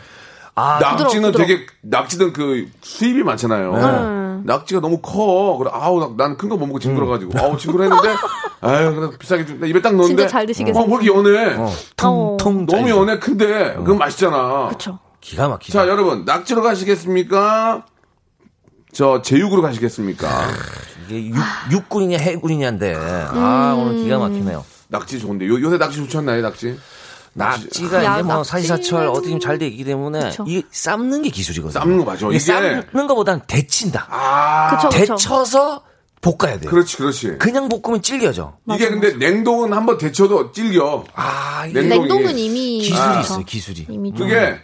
아, 0.57 0.79
낙지는 0.81 1.31
부드러워, 1.31 1.47
되게 1.47 1.65
낙지는 1.81 2.31
그 2.31 2.69
수입이 2.81 3.23
많잖아요. 3.23 3.73
네. 4.45 4.53
낙지가 4.53 4.79
너무 4.81 4.99
커. 5.01 5.57
그래 5.57 5.69
아우 5.73 5.99
난 6.15 6.37
큰 6.37 6.49
거 6.49 6.55
못 6.57 6.65
먹고 6.67 6.79
징그러가지고 6.79 7.31
아우 7.39 7.57
징그러했는데 7.57 8.09
아유 8.61 8.95
그래 8.95 9.09
비싸게 9.19 9.45
좀 9.45 9.65
입에 9.65 9.81
딱 9.81 9.91
넣는데 9.91 10.07
진짜 10.07 10.27
잘 10.27 10.45
드시게 10.45 10.71
어, 10.71 10.85
뭐 10.85 11.01
이렇게 11.01 11.07
연해. 11.17 11.55
어, 11.57 11.73
텅텅 11.97 12.65
너무 12.65 12.67
짜리죠. 12.67 12.97
연해 12.97 13.19
큰데 13.19 13.73
그건 13.77 13.97
맛있잖아. 13.97 14.67
그렇죠. 14.67 14.99
기가 15.21 15.47
막히죠. 15.47 15.73
자 15.73 15.87
여러분 15.87 16.23
낙지로 16.25 16.61
가시겠습니까? 16.61 17.85
저 18.93 19.21
제육으로 19.21 19.61
가시겠습니까? 19.61 20.27
이게 21.09 21.27
육, 21.27 21.35
육군이냐 21.71 22.17
해군이냐인데 22.17 22.95
아 22.95 23.75
오늘 23.77 24.03
기가 24.03 24.19
막히네요. 24.19 24.63
낙지 24.87 25.19
좋은데 25.19 25.47
요, 25.47 25.59
요새 25.61 25.77
낙지 25.77 25.97
좋지 25.97 26.17
않나요 26.17 26.41
낙지? 26.43 26.77
낙지가 27.37 28.03
야, 28.03 28.13
이제 28.15 28.23
뭐 28.23 28.41
낙지는- 28.41 28.43
사시사철 28.45 29.07
어디 29.07 29.29
좀잘 29.29 29.57
되기 29.59 29.83
때문에 29.83 30.29
그쵸. 30.29 30.45
이 30.47 30.63
삶는 30.71 31.21
게 31.21 31.29
기술이거든요. 31.29 31.79
삶는 31.79 31.97
거 31.99 32.05
맞아. 32.05 32.27
이게 32.27 32.39
삶는 32.39 33.07
거보단 33.07 33.41
데친다. 33.45 34.07
아 34.09 34.75
그쵸 34.77 34.89
그쵸. 34.89 35.15
데쳐서 35.15 35.81
볶아야 36.21 36.57
돼요. 36.59 36.71
그렇지 36.71 36.97
그렇지. 36.97 37.37
그냥 37.37 37.67
볶으면 37.69 38.01
질겨져. 38.01 38.57
이게 38.73 38.89
근데 38.89 39.13
냉동은 39.13 39.73
한번 39.73 39.97
데쳐도 39.97 40.53
질겨. 40.53 41.03
아 41.13 41.65
이게 41.67 41.81
냉동- 41.81 42.07
냉동은 42.07 42.37
이미 42.39 42.79
기술이 42.79 42.97
그렇죠. 42.99 43.19
있어요. 43.19 43.43
기술이. 43.45 43.85
이미 43.89 44.13
좀. 44.13 44.27
그게 44.27 44.55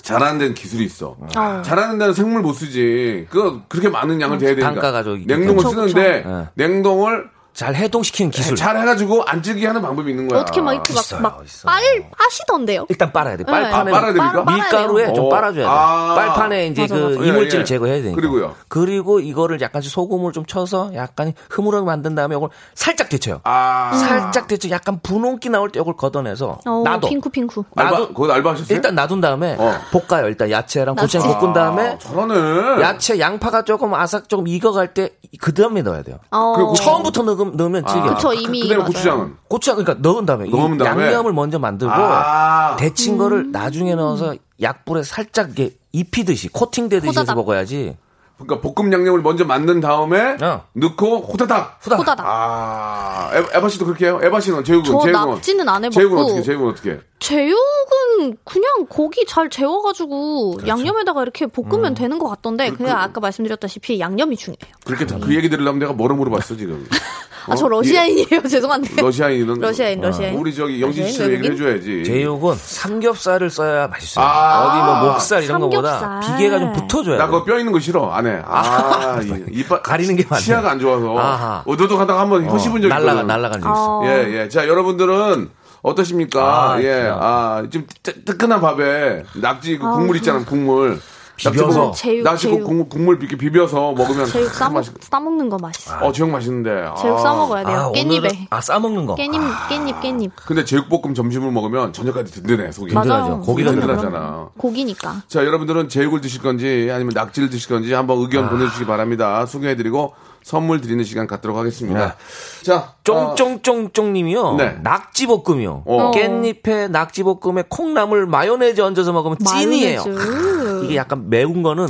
잘하는 0.00 0.38
데는 0.38 0.54
기술이 0.54 0.84
있어. 0.84 1.16
어. 1.18 1.62
잘하는 1.64 1.98
데는 1.98 2.14
생물 2.14 2.40
못 2.42 2.52
쓰지. 2.52 3.26
그 3.28 3.60
그렇게 3.68 3.88
많은 3.88 4.20
양을 4.20 4.38
대야 4.38 4.50
되니까. 4.50 4.66
단가 4.72 4.92
가져오기 4.92 5.26
냉동을 5.26 5.56
그쵸, 5.56 5.70
쓰는데 5.70 6.22
그쵸. 6.22 6.28
네. 6.30 6.46
냉동을 6.54 7.28
잘 7.58 7.74
해동시키는 7.74 8.30
기술. 8.30 8.54
잘 8.54 8.76
해가지고 8.78 9.24
안 9.26 9.42
질게 9.42 9.66
하는 9.66 9.82
방법이 9.82 10.12
있는 10.12 10.28
거야. 10.28 10.38
어떻게 10.42 10.60
막 10.60 10.74
이렇게 10.74 10.94
막, 10.94 11.02
막. 11.20 11.42
빨, 11.64 12.08
빠시던데요? 12.16 12.86
일단 12.88 13.12
빨아야 13.12 13.36
돼. 13.36 13.42
네. 13.42 13.50
빨판에 13.50 13.90
아, 13.90 13.94
빨아야 13.94 14.12
됩니까? 14.12 14.44
빨- 14.44 14.54
밀가루에 14.54 15.02
빨아요. 15.06 15.14
좀 15.16 15.24
어. 15.24 15.28
빨아줘야 15.28 15.64
돼. 15.64 15.68
아. 15.68 16.14
빨판에 16.14 16.66
이제 16.68 16.82
맞아, 16.82 16.94
그 16.94 17.00
맞아. 17.00 17.24
이물질 17.24 17.54
예, 17.58 17.60
예. 17.62 17.64
제거해야 17.64 17.96
되니까. 18.02 18.14
그리고요? 18.14 18.54
그리고 18.68 19.18
이거를 19.18 19.60
약간씩 19.60 19.90
소금을 19.90 20.30
좀 20.30 20.46
쳐서 20.46 20.92
약간 20.94 21.32
흐물하게 21.50 21.84
만든 21.84 22.14
다음에 22.14 22.36
이걸 22.36 22.50
살짝 22.76 23.08
데쳐요. 23.08 23.40
아, 23.42 23.90
살짝 23.92 24.46
데쳐 24.46 24.70
약간 24.70 25.00
분홍기 25.02 25.48
나올 25.48 25.72
때 25.72 25.80
이걸 25.80 25.96
걷어내서 25.96 26.60
어, 26.64 26.82
놔둬. 26.84 27.08
핑크 27.08 27.28
핑크. 27.28 27.64
알바, 27.74 27.96
나도- 27.96 28.14
거기 28.14 28.30
알바 28.30 28.52
하셨어요? 28.52 28.76
일단 28.76 28.94
놔둔 28.94 29.20
다음에 29.20 29.56
어. 29.58 29.74
볶아요. 29.90 30.28
일단 30.28 30.48
야채랑 30.48 30.94
고추장. 30.94 31.40
볶은 31.40 31.52
다음에 31.52 31.98
잘하네. 31.98 32.82
야채 32.82 33.18
양파가 33.18 33.62
조금 33.62 33.94
아삭 33.94 34.28
조금 34.28 34.46
익어갈 34.46 34.94
때 34.94 35.10
그 35.40 35.52
다음에 35.52 35.82
넣어야 35.82 36.02
돼요. 36.02 36.16
어. 36.30 36.54
그리고 36.56 36.72
처음부터 36.72 37.22
넣으면 37.22 37.47
넣으면, 37.56 37.82
넣으면 37.82 37.86
찌개. 37.86 38.00
아, 38.00 38.14
그쵸, 38.14 38.32
이미 38.32 38.62
그다음에. 38.62 38.84
고추장은 38.84 39.36
고추장 39.48 39.76
그러니까 39.76 40.08
넣은 40.08 40.26
다음에, 40.26 40.46
이 40.46 40.50
넣은 40.50 40.78
다음에? 40.78 41.06
양념을 41.06 41.32
먼저 41.32 41.58
만들고 41.58 41.92
아. 41.92 42.76
데친 42.76 43.14
음. 43.14 43.18
거를 43.18 43.50
나중에 43.52 43.94
넣어서 43.94 44.34
약불에 44.60 45.02
살짝 45.02 45.50
이게 45.50 45.70
입히듯이 45.92 46.48
코팅되듯이 46.48 47.08
해서 47.08 47.20
호다닥. 47.20 47.36
먹어야지. 47.36 47.96
그러니까 48.38 48.60
볶음 48.72 48.92
양념을 48.92 49.20
먼저 49.22 49.44
만든 49.44 49.80
다음에 49.80 50.36
어. 50.40 50.62
넣고 50.74 51.22
호다닥. 51.22 51.78
후다. 51.80 51.96
호다닥. 51.96 52.24
아, 52.28 53.30
에- 53.34 53.56
에바 53.58 53.68
씨도 53.68 53.84
그렇게 53.84 54.06
해요? 54.06 54.20
에바 54.22 54.38
씨는 54.38 54.62
제육은 54.62 54.84
저 54.84 55.00
제육은 55.00 55.12
낙지는 55.12 55.68
안 55.68 55.84
해봤고. 55.84 55.92
제육은 55.94 56.18
어떻게? 56.22 56.42
제육은 56.42 56.68
어떻게? 56.70 57.00
제육은 57.18 58.36
그냥 58.44 58.86
고기 58.88 59.26
잘 59.26 59.50
재워가지고 59.50 60.52
그렇죠. 60.52 60.68
양념에다가 60.68 61.22
이렇게 61.22 61.46
음. 61.46 61.50
볶으면 61.50 61.94
되는 61.94 62.18
것 62.20 62.28
같던데 62.28 62.70
그냥 62.70 62.98
아까 63.00 63.20
말씀드렸다시피 63.20 63.98
양념이 63.98 64.36
중요해요. 64.36 64.72
그렇게 64.84 65.04
다그 65.06 65.34
얘기 65.34 65.48
들으려면 65.50 65.80
내가 65.80 65.92
뭐를 65.92 66.14
물어봤어 66.14 66.56
지금? 66.56 66.86
아 67.50 67.54
저 67.56 67.68
러시아인이에요 67.68 68.42
죄송한데. 68.48 69.02
러시아인은 69.02 69.54
러시아인 69.60 70.00
러시아인. 70.00 70.38
우리 70.38 70.54
저기 70.54 70.80
영진 70.80 71.08
씨 71.10 71.22
얘기를? 71.22 71.52
해줘야지. 71.52 72.04
제육은 72.04 72.56
삼겹살을 72.56 73.50
써야 73.50 73.88
맛있어요. 73.88 74.24
아. 74.24 74.64
어디 74.66 74.78
뭐 75.02 75.12
목살 75.12 75.42
이런 75.44 75.60
거보다 75.60 75.98
삼겹살. 75.98 76.36
비계가 76.36 76.58
좀 76.58 76.72
붙어줘야 76.72 77.16
나 77.18 77.24
돼. 77.26 77.30
그거 77.30 77.44
뼈 77.44 77.58
있는 77.58 77.72
거 77.72 77.80
싫어 77.80 78.10
안 78.10 78.26
해. 78.26 78.40
아, 78.44 79.20
이- 79.22 79.44
이빨 79.60 79.82
가리는 79.82 80.14
게 80.16 80.24
많네. 80.28 80.42
시야가 80.42 80.70
안 80.72 80.78
좋아서 80.78 81.16
아하. 81.18 81.62
어두둑하다가 81.66 82.20
한번 82.20 82.44
허시분 82.48 82.80
적이 82.82 82.92
날라가. 82.94 83.22
날라간 83.22 83.60
적 83.60 83.68
있어. 83.70 83.98
어. 84.00 84.06
예, 84.06 84.40
예. 84.42 84.48
자, 84.48 84.66
여러분들은 84.68 85.50
어떠십니까? 85.82 86.72
아, 86.72 86.78
예, 86.80 86.82
진짜. 86.82 87.18
아, 87.20 87.62
좀 87.70 87.86
뜨- 88.02 88.24
뜨끈한 88.24 88.60
밥에 88.60 89.22
낙지 89.34 89.78
그 89.78 89.84
국물 89.90 90.16
있잖아, 90.16 90.44
국물. 90.44 91.00
비벼서. 91.38 91.92
낙지 92.24 92.48
국-. 92.50 92.64
국물, 92.64 92.88
국물 92.88 93.18
이렇게 93.20 93.36
비벼서 93.36 93.92
먹으면 93.92 94.26
제육 94.26 94.48
참 94.48 94.54
싸먹 94.54 94.74
맛있- 94.74 94.92
싸먹는 95.00 95.48
거 95.48 95.56
맛있어. 95.58 95.96
어, 96.04 96.12
제육 96.12 96.30
맛있는데. 96.30 96.88
제육 97.00 97.16
아. 97.16 97.18
싸 97.20 97.32
먹어야 97.34 97.64
돼요. 97.64 97.76
아, 97.78 97.92
깻잎에. 97.92 98.06
오늘은 98.18 98.30
아 98.50 98.60
싸 98.60 98.78
먹는 98.78 99.06
거. 99.06 99.14
깻잎 99.14 99.38
깻잎 99.68 100.00
깻잎. 100.00 100.30
근데 100.46 100.64
제육볶음 100.64 101.14
점심을 101.14 101.50
먹으면 101.52 101.92
저녁까지 101.92 102.32
든든해, 102.32 102.72
속이. 102.72 102.92
맞아. 102.92 103.08
맞아요. 103.08 103.22
든든하죠. 103.24 103.46
고기가 103.46 103.70
든든하잖아. 103.70 104.48
고기니까. 104.58 105.22
자, 105.28 105.44
여러분들은 105.44 105.88
제육을 105.88 106.20
드실 106.20 106.42
건지 106.42 106.90
아니면 106.92 107.12
낙지를 107.14 107.50
드실 107.50 107.68
건지 107.68 107.92
한번 107.94 108.18
의견 108.18 108.46
아. 108.46 108.48
보내주시기 108.50 108.84
바랍니다. 108.86 109.46
소개해드리고 109.46 110.12
선물 110.42 110.80
드리는 110.80 111.02
시간 111.04 111.26
갖도록 111.26 111.56
하겠습니다. 111.56 112.16
자, 112.62 112.94
어, 113.10 113.34
쫑쫑쫑쫑님이요. 113.34 114.54
네. 114.56 114.78
낙지볶음이요. 114.82 115.82
어. 115.86 116.10
깻잎에 116.14 116.90
낙지볶음에 116.90 117.64
콩나물 117.68 118.26
마요네즈 118.26 118.80
얹어서 118.80 119.12
먹으면 119.12 119.38
찐이에요. 119.38 120.04
마요네즈. 120.04 120.84
이게 120.84 120.96
약간 120.96 121.28
매운 121.28 121.62
거는 121.62 121.88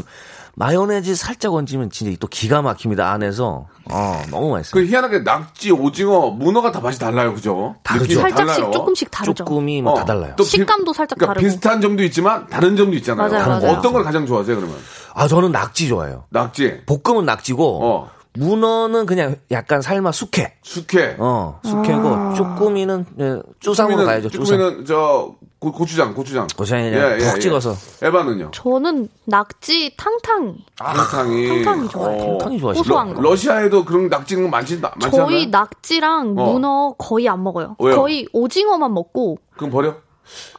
마요네즈 0.54 1.14
살짝 1.14 1.54
얹으면 1.54 1.90
진짜 1.90 2.16
또 2.18 2.26
기가 2.26 2.62
막힙니다 2.62 3.12
안에서. 3.12 3.66
어 3.90 4.22
너무 4.30 4.50
맛있어요. 4.50 4.82
그 4.82 4.88
희한하게 4.90 5.20
낙지, 5.20 5.70
오징어, 5.70 6.30
문어가 6.30 6.72
다 6.72 6.80
맛이 6.80 6.98
달라요, 6.98 7.32
그죠? 7.32 7.76
다르죠. 7.84 8.20
살짝씩 8.20 8.56
달라요. 8.56 8.70
조금씩 8.72 9.10
다르죠. 9.10 9.32
조금이 9.44 9.80
뭐다 9.82 10.02
어, 10.02 10.04
달라요. 10.04 10.34
또 10.36 10.42
비- 10.42 10.50
식감도 10.50 10.92
살짝 10.92 11.16
그러니까 11.18 11.34
다르고. 11.34 11.46
비슷한 11.48 11.80
점도 11.80 12.02
있지만 12.02 12.48
다른 12.48 12.76
점도 12.76 12.96
있잖아요. 12.96 13.30
맞아요, 13.30 13.46
맞아요. 13.48 13.70
어떤 13.78 13.92
걸 13.92 14.02
가장 14.02 14.26
좋아하세요, 14.26 14.56
그러면? 14.56 14.76
아 15.14 15.28
저는 15.28 15.52
낙지 15.52 15.86
좋아해요. 15.88 16.24
낙지, 16.30 16.82
볶음은 16.86 17.24
낙지고 17.24 17.80
어. 17.84 18.10
문어는 18.38 19.06
그냥 19.06 19.36
약간 19.50 19.82
삶아 19.82 20.12
숙회. 20.12 20.54
숙회. 20.62 21.16
어 21.18 21.60
숙회고 21.64 22.08
아. 22.08 22.34
쭈꾸미는 22.34 23.04
예, 23.20 23.42
쭈상으로 23.60 24.04
가야죠. 24.04 24.28
쭈상. 24.30 24.44
쭈꾸미는 24.58 24.84
저 24.84 25.34
고, 25.58 25.72
고추장, 25.72 26.14
고추장. 26.14 26.46
고추장에 26.56 26.90
그냥 26.90 27.18
푹 27.18 27.40
찍어서. 27.40 27.74
에바는요? 28.00 28.52
저는 28.52 29.08
낙지 29.24 29.94
탕탕. 29.96 30.54
탕탕이. 30.76 31.64
탕탕이 31.64 31.88
좋아요. 31.88 32.38
탕이 32.38 32.60
좋아하시죠? 32.60 32.82
고소한 32.84 33.14
거. 33.14 33.20
러시아에도 33.22 33.84
그런 33.84 34.08
낙지 34.08 34.34
있는 34.34 34.48
거 34.48 34.56
많지, 34.56 34.78
많지 34.78 35.06
않나요? 35.06 35.26
저희 35.26 35.48
낙지랑 35.48 36.34
어. 36.38 36.52
문어 36.52 36.94
거의 36.96 37.28
안 37.28 37.42
먹어요. 37.42 37.74
왜요? 37.80 37.96
거의 37.96 38.28
오징어만 38.32 38.94
먹고. 38.94 39.38
그럼 39.56 39.70
버려? 39.70 39.96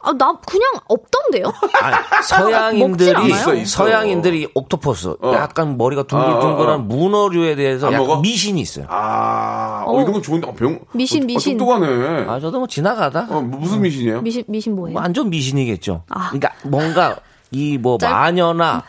아, 0.02 0.12
나 0.12 0.32
그냥 0.46 0.66
없던데요? 0.88 1.52
아니, 1.82 1.96
서양인들이? 2.24 3.30
있어, 3.30 3.54
있어. 3.54 3.84
서양인들이 3.84 4.48
옥토퍼스 4.54 5.16
어. 5.22 5.32
약간 5.34 5.76
머리가 5.76 6.04
둥글둥글한 6.04 6.68
아, 6.68 6.72
어, 6.72 6.74
어. 6.76 6.78
문어류에 6.78 7.54
대해서? 7.56 7.90
미신이 8.20 8.60
있어요. 8.60 8.86
아, 8.88 9.84
어, 9.86 9.92
어. 9.96 10.00
이런 10.00 10.12
건 10.12 10.22
좋은데, 10.22 10.46
어, 10.48 10.52
병. 10.54 10.78
미신, 10.92 11.22
어, 11.22 11.26
미신. 11.26 11.58
똑똑하네. 11.58 12.26
아 12.28 12.40
저도 12.40 12.58
뭐 12.58 12.66
지나가다 12.66 13.26
어, 13.30 13.40
뭐 13.40 13.60
무슨 13.60 13.80
미신이에요? 13.82 14.22
미신, 14.22 14.44
미신 14.48 14.74
뭐예요? 14.76 14.96
완전 14.98 15.30
미신이겠죠. 15.30 16.02
아. 16.08 16.30
그러니까 16.30 16.52
뭔가 16.64 17.16
이뭐 17.52 17.98
짧- 17.98 18.10
마녀나 18.12 18.82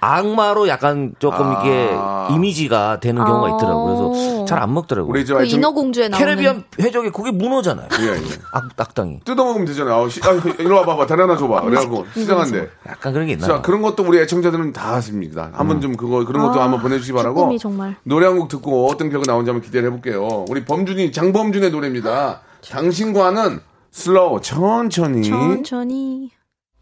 악마로 0.00 0.68
약간 0.68 1.14
조금 1.18 1.44
아. 1.46 1.60
이게 1.62 1.90
이미지가 2.34 3.00
되는 3.00 3.24
경우가 3.24 3.48
있더라고요. 3.56 4.10
그래서 4.10 4.44
잘 4.44 4.58
안 4.62 4.72
먹더라고요. 4.74 5.10
우리 5.10 5.24
저 5.26 5.36
그 5.36 5.44
인어공주에 5.44 6.08
나오는. 6.08 6.24
캐리비안 6.26 6.64
해적이 6.80 7.10
그게 7.10 7.30
문어잖아요. 7.32 7.88
예, 8.00 8.06
예. 8.06 8.20
악, 8.52 8.68
악당이. 8.76 9.20
뜯어먹으면 9.24 9.66
되잖아요. 9.66 10.04
아, 10.04 10.08
시, 10.08 10.20
아, 10.24 10.32
이리 10.58 10.66
와봐봐. 10.68 11.06
다리 11.06 11.20
하나 11.20 11.36
줘봐. 11.36 11.62
그래갖고, 11.62 12.06
시장한데. 12.14 12.68
약간 12.88 13.12
그런 13.12 13.26
게 13.26 13.32
있나요? 13.32 13.48
자, 13.56 13.62
그런 13.62 13.82
것도 13.82 14.04
우리 14.04 14.18
애청자들은 14.20 14.72
다 14.72 14.94
하십니다. 14.94 15.50
한번 15.52 15.80
좀 15.80 15.96
그거, 15.96 16.24
그런 16.24 16.46
것도 16.46 16.60
아, 16.60 16.64
한번 16.64 16.80
보내주시기 16.80 17.14
바라고. 17.16 17.56
정말. 17.58 17.96
노래 18.04 18.26
한 18.26 18.38
곡 18.38 18.48
듣고 18.48 18.88
어떤 18.88 19.10
곡이 19.10 19.22
나오는지 19.26 19.50
한번 19.50 19.62
기대를 19.64 19.88
해볼게요. 19.88 20.44
우리 20.48 20.64
범준이, 20.64 21.10
장범준의 21.12 21.70
노래입니다. 21.70 22.40
당신과는 22.70 23.60
slow, 23.90 24.40
천천히. 24.42 25.24
천천히. 25.28 26.30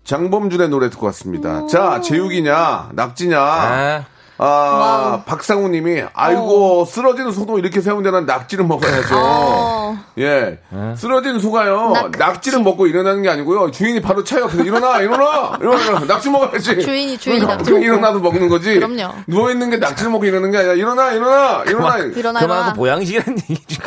장범준의 0.07 0.69
노래 0.69 0.89
듣고 0.89 1.07
왔습니다. 1.07 1.67
자, 1.67 2.01
제육이냐, 2.01 2.91
낙지냐. 2.93 3.39
아, 3.41 4.05
아, 4.39 4.45
와우. 4.45 5.23
박상우 5.25 5.69
님이, 5.69 6.03
아이고, 6.13 6.85
쓰러지는 6.85 7.33
소도 7.33 7.59
이렇게 7.59 7.81
세운 7.81 8.03
데는 8.03 8.25
낙지를 8.27 8.65
먹어야죠. 8.67 9.15
어. 9.19 9.99
예. 10.19 10.59
쓰러진 10.97 11.41
소가요, 11.41 11.91
낙지. 11.93 12.19
낙지를 12.19 12.63
먹고 12.63 12.87
일어나는 12.87 13.23
게 13.23 13.31
아니고요. 13.31 13.71
주인이 13.73 14.01
바로 14.01 14.23
차요. 14.23 14.47
그래서 14.47 14.63
일어나, 14.63 15.01
일어나! 15.01 15.57
일어나, 15.61 16.01
낙지 16.07 16.31
먹어야지. 16.31 16.81
주인이, 16.83 17.19
주인이 17.19 17.41
그러니까 17.41 17.57
낙지 17.57 17.71
먹고. 17.73 17.83
일어나서 17.85 18.19
먹는 18.21 18.49
거지. 18.49 18.75
그럼요. 18.79 19.13
누워있는 19.27 19.71
게 19.71 19.77
낙지를 19.79 20.11
먹고 20.13 20.25
일어나는 20.27 20.51
게 20.53 20.59
아니라, 20.59 20.75
일어나, 20.75 21.13
일어나, 21.13 21.65
일어나. 21.67 21.97
일어나, 21.99 22.41
그만큼 22.41 22.43
일어나. 22.45 22.73
보양식이라는 22.75 23.39
얘기지. 23.51 23.81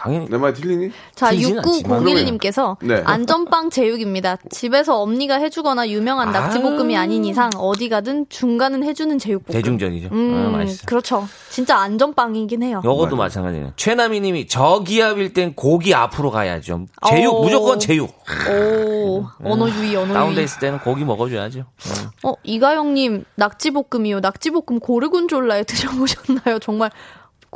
당연히. 0.00 0.26
내말 0.30 0.54
틀리니? 0.54 0.90
자, 1.14 1.28
틀리진 1.30 1.58
않지만. 1.58 2.02
6901님께서 2.04 2.76
네. 2.82 3.02
안전빵 3.04 3.70
제육입니다. 3.70 4.38
집에서 4.50 5.00
언니가 5.00 5.36
해주거나 5.36 5.88
유명한 5.90 6.32
낙지볶음이 6.32 6.96
아 6.96 7.06
닌 7.10 7.24
이상 7.24 7.50
어디 7.56 7.88
가든 7.88 8.26
중간은 8.28 8.84
해주는 8.84 9.18
제육볶음. 9.18 9.52
대중전이죠. 9.52 10.08
음, 10.12 10.44
아, 10.54 10.56
맛있어. 10.58 10.86
그렇죠. 10.86 11.26
진짜 11.50 11.76
안전빵이긴 11.78 12.62
해요. 12.62 12.80
요것도 12.84 13.16
마찬가지네요. 13.16 13.72
최남희 13.76 14.20
님이 14.20 14.46
저기압일 14.46 15.32
땐 15.34 15.54
고기 15.54 15.92
앞으로 15.94 16.30
가야죠. 16.30 16.86
제육, 17.08 17.34
어. 17.34 17.42
무조건 17.42 17.78
제육. 17.80 18.10
오, 18.48 19.24
언어 19.44 19.68
유희, 19.68 19.96
언어 19.96 20.06
유희. 20.08 20.14
다운돼 20.14 20.42
있을 20.44 20.60
때는 20.60 20.78
고기 20.80 21.04
먹어줘야죠. 21.04 21.64
어, 22.22 22.32
이가영님, 22.44 23.24
낙지볶음이요. 23.34 24.20
낙지볶음 24.20 24.78
고르곤졸라에 24.80 25.64
드셔보셨나요? 25.68 26.58
정말, 26.60 26.90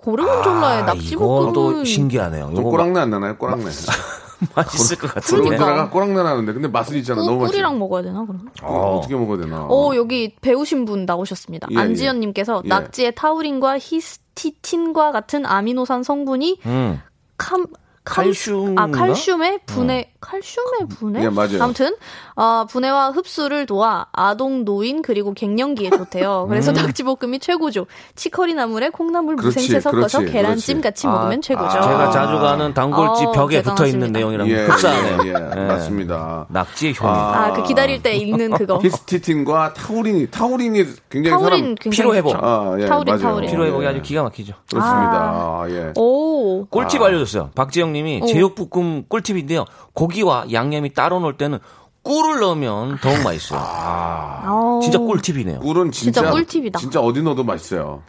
고르곤졸라에 0.05 0.83
아, 0.83 0.85
낙지볶음은. 0.87 1.43
이것도 1.51 1.85
신기하네요. 1.85 2.47
좀 2.47 2.57
요거 2.59 2.71
꼬랑내 2.71 3.01
안 3.01 3.11
나나요? 3.11 3.37
꼬랑내. 3.37 3.64
맛있을 4.55 4.99
것 4.99 5.14
같은데. 5.14 5.57
그러니까. 5.57 5.88
꼬랑내 5.88 6.23
나는데. 6.23 6.53
근데 6.53 6.69
맛은 6.69 6.97
있잖아. 6.99 7.21
꿀, 7.23 7.27
너무 7.27 7.40
맛있어. 7.43 7.53
꿀이랑 7.53 7.79
먹어야 7.79 8.03
되나, 8.03 8.27
그럼? 8.27 8.49
어. 8.62 8.99
어떻게 8.99 9.14
먹어야 9.14 9.38
되나? 9.38 9.67
오, 9.69 9.95
여기 9.97 10.35
배우신 10.40 10.85
분 10.85 11.07
나오셨습니다. 11.07 11.69
예, 11.71 11.77
안지연님께서 11.79 12.62
예. 12.64 12.69
낙지의 12.69 13.14
타우린과 13.14 13.79
히스티틴과 13.79 15.12
같은 15.12 15.47
아미노산 15.47 16.03
성분이 16.03 16.61
음. 16.67 17.01
캄, 17.38 17.67
캄- 18.05 18.25
칼슘인가? 18.27 18.83
아, 18.83 18.87
칼슘의 18.88 19.61
분해, 19.67 20.13
칼슘의 20.25 20.89
분해? 20.99 21.23
예, 21.25 21.29
맞아요. 21.29 21.63
아무튼, 21.63 21.95
어, 22.35 22.65
분해와 22.69 23.11
흡수를 23.11 23.67
도와 23.67 24.07
아동, 24.13 24.65
노인, 24.65 25.03
그리고 25.03 25.35
갱년기에 25.35 25.91
좋대요. 25.91 26.47
그래서 26.51 26.73
음. 26.73 26.75
낙지볶음이 26.75 27.39
최고죠. 27.41 27.87
치커리 28.17 28.55
나물에 28.55 28.89
콩나물 28.91 29.37
그렇지, 29.37 29.59
무생채 29.59 29.81
섞어서 29.81 30.19
그렇지, 30.19 30.33
계란찜 30.33 30.81
그렇지. 30.81 30.83
같이 30.83 31.07
먹으면 31.07 31.43
최고죠. 31.43 31.71
제가 31.73 32.11
자주 32.11 32.39
가는 32.39 32.73
단골집 32.73 33.29
어, 33.29 33.33
벽에 33.33 33.63
붙어 33.63 33.87
있는. 33.87 34.13
내용이랑 34.13 34.49
예, 34.49 34.67
흡사하네요. 34.67 35.19
예, 35.25 35.29
예, 35.61 35.67
맞습니다. 35.67 36.47
낙지의 36.49 36.95
효능. 37.01 37.15
아, 37.15 37.53
그 37.53 37.63
기다릴 37.65 38.03
때 38.03 38.15
읽는 38.17 38.53
그거. 38.59 38.79
히스티틴과 38.83 39.75
타우린이, 39.75 40.31
타우린이 40.31 40.85
굉장히 41.11 41.31
타우린 41.31 41.59
사람. 41.59 41.75
굉장히 41.75 41.91
피로 41.97 42.15
회복. 42.15 42.31
좋죠. 42.31 42.41
아, 42.45 42.77
예, 42.79 42.87
타우린, 42.87 43.15
맞아요. 43.15 43.23
타우린. 43.35 43.51
피로 43.51 43.67
회복이 43.67 43.85
예. 43.85 43.89
아주 43.89 44.03
기가 44.03 44.23
막히죠. 44.23 44.55
그렇습니다. 44.71 45.13
아, 45.13 45.67
예. 45.69 45.93
오. 45.97 46.65
꿀팁 46.67 47.03
알려줬어요. 47.03 47.51
박지영 47.55 47.93
님이 47.93 48.21
어. 48.23 48.27
제육볶음 48.27 49.05
꿀팁인데요. 49.09 49.65
고기 49.93 50.13
와 50.22 50.44
양념이 50.53 50.92
따로 50.94 51.20
넣을 51.20 51.37
때는 51.37 51.59
꿀을 52.03 52.40
넣으면 52.40 52.98
더욱 53.00 53.22
맛있어요. 53.22 53.61
아. 53.62 54.81
진짜 54.83 54.98
꿀팁이네요. 54.98 55.61
꿀은 55.61 55.90
진짜, 55.90 56.20
진짜 56.20 56.31
꿀팁이다. 56.31 56.79
진짜 56.79 57.00
어디 57.00 57.22
넣어도 57.22 57.44
맛있어요. 57.44 58.03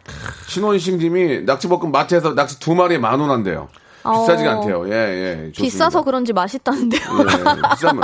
신원식 0.48 0.96
님이 0.98 1.40
낙지볶음 1.42 1.90
마트에서 1.92 2.34
낙지 2.34 2.60
두 2.60 2.74
마리에 2.74 2.98
만 2.98 3.20
원 3.20 3.30
한대요. 3.30 3.68
비싸지가 4.02 4.50
어. 4.50 4.54
않대요. 4.60 4.88
예, 4.88 4.92
예. 4.92 5.34
좋습니다. 5.52 5.62
비싸서 5.62 6.04
그런지 6.04 6.32
맛있다는데요. 6.32 7.00
예, 7.00 7.70
비싸면, 7.74 8.02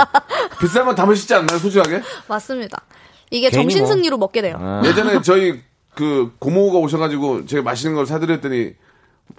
비싸면 0.59 0.95
다 0.95 1.05
맛있지 1.05 1.33
않나요, 1.33 1.59
솔직하게? 1.59 2.01
맞습니다. 2.27 2.81
이게 3.31 3.49
정신 3.49 3.81
뭐. 3.83 3.87
승리로 3.87 4.17
먹게 4.17 4.41
돼요. 4.41 4.57
아. 4.59 4.81
예전에 4.83 5.21
저희 5.21 5.61
그 5.95 6.33
고모가 6.39 6.79
오셔가지고 6.79 7.45
제가 7.45 7.63
맛있는 7.63 7.95
걸 7.95 8.05
사드렸더니 8.05 8.73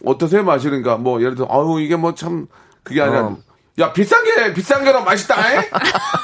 어떠세요 0.07 0.43
마시는가 0.45 0.97
뭐 0.97 1.21
예를 1.21 1.35
들어 1.35 1.49
아유 1.51 1.81
이게 1.81 1.97
뭐 1.97 2.15
참 2.15 2.47
그게 2.83 3.03
아니라 3.03 3.27
어. 3.27 3.37
야 3.79 3.93
비싼 3.93 4.23
게 4.25 4.53
비싼 4.55 4.85
게로 4.85 5.03
맛있다. 5.03 5.53
잉? 5.55 5.63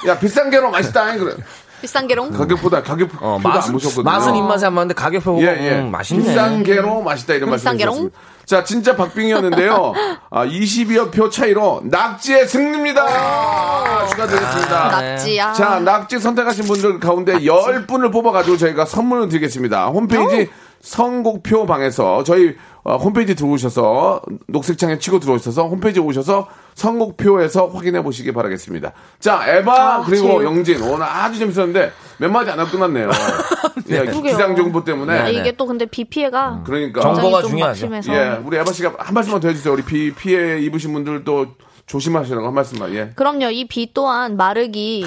야 0.07 0.19
비싼 0.19 0.51
게로 0.51 0.71
맛있다. 0.71 1.15
잉? 1.15 1.19
그래 1.19 1.35
비싼 1.81 2.07
게롱. 2.07 2.31
가격보다 2.33 2.83
가격보다 2.83 3.27
어, 3.27 3.37
안 3.37 3.43
맛은, 3.43 3.73
보셨거든요. 3.73 4.05
맛은 4.05 4.37
입맛에 4.37 4.67
안 4.67 4.75
맞는데 4.75 4.95
가격 4.95 5.25
보고 5.25 5.43
예, 5.43 5.47
예. 5.47 5.79
음, 5.81 5.91
맛있네. 5.91 6.23
비싼 6.23 6.63
게로 6.63 7.01
맛있다 7.03 7.35
이런 7.35 7.51
비싼 7.51 7.77
게로? 7.77 7.91
말씀이셨습니다. 7.93 8.31
자, 8.45 8.65
진짜 8.65 8.97
박빙이었는데요. 8.97 9.93
아, 10.31 10.45
20여 10.45 11.11
표 11.13 11.31
차이로 11.31 11.83
낙지의 11.85 12.49
승리입니다. 12.49 13.03
아, 13.03 14.07
축하드리겠습니다. 14.11 14.89
낙지야. 15.01 15.53
자, 15.55 15.81
낙지 15.81 16.19
선택하신 16.19 16.65
분들 16.65 17.01
가운데 17.01 17.35
10분을 17.39 18.13
뽑아가지고 18.13 18.57
저희가 18.59 18.85
선물을 18.85 19.29
드리겠습니다. 19.29 19.87
홈페이지 19.87 20.51
선곡표 20.83 21.67
방에서 21.67 22.25
저희 22.25 22.49
어, 22.49 22.55
홈페이지 22.85 23.35
들어오셔서 23.35 24.23
녹색창에 24.49 24.99
치고 24.99 25.21
들어오셔서 25.21 25.69
홈페이지 25.69 26.01
오셔서 26.01 26.49
선곡표에서 26.75 27.67
확인해 27.69 28.03
보시기 28.03 28.33
바라겠습니다. 28.33 28.93
자, 29.19 29.43
에바 29.47 29.95
아, 29.97 30.03
그리고 30.05 30.27
제일- 30.29 30.45
영진 30.45 30.83
오늘 30.83 31.05
아주 31.05 31.39
재밌었는데 31.39 31.93
몇 32.19 32.31
마디 32.31 32.51
안 32.51 32.59
하고 32.59 32.71
끝났네요. 32.71 33.11
예, 33.91 33.99
그러게요. 34.01 34.23
기상 34.23 34.57
정보 34.57 34.83
때문에 34.85 35.19
아, 35.19 35.29
이게 35.29 35.53
또 35.57 35.67
근데 35.67 35.85
비 35.87 36.05
피해가 36.05 36.63
그러니까 36.65 37.01
정보가 37.03 37.43
중요하죠. 37.43 37.89
막심해서 37.89 38.13
예, 38.15 38.41
우리 38.45 38.57
에바 38.57 38.73
씨가 38.73 38.95
한 38.99 39.15
말씀만 39.15 39.41
더 39.41 39.49
해주세요. 39.49 39.73
우리 39.75 39.83
비 39.83 40.15
피해 40.15 40.59
입으신 40.61 40.93
분들도 40.93 41.47
조심하시라고 41.87 42.47
한 42.47 42.55
말씀만. 42.55 42.95
예. 42.95 43.11
그럼요. 43.15 43.51
이 43.51 43.67
비 43.67 43.91
또한 43.93 44.37
마르기 44.37 45.05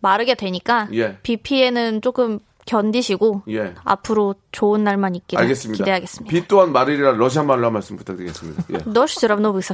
마르게 0.00 0.34
되니까 0.34 0.88
예. 0.94 1.18
비 1.22 1.36
피해는 1.36 2.00
조금 2.00 2.38
견디시고 2.66 3.42
예. 3.50 3.74
앞으로 3.84 4.34
좋은 4.52 4.84
날만 4.84 5.14
있기를 5.16 5.42
알겠습니다. 5.42 5.84
기대하겠습니다. 5.84 6.30
비 6.30 6.46
또한 6.48 6.72
마르리라 6.72 7.12
러시아 7.12 7.42
말로 7.42 7.66
한 7.66 7.72
말씀 7.72 7.96
부탁드리겠습니다. 7.96 8.62
예. 8.74 8.78
너시트람 8.90 9.42
노부스 9.42 9.72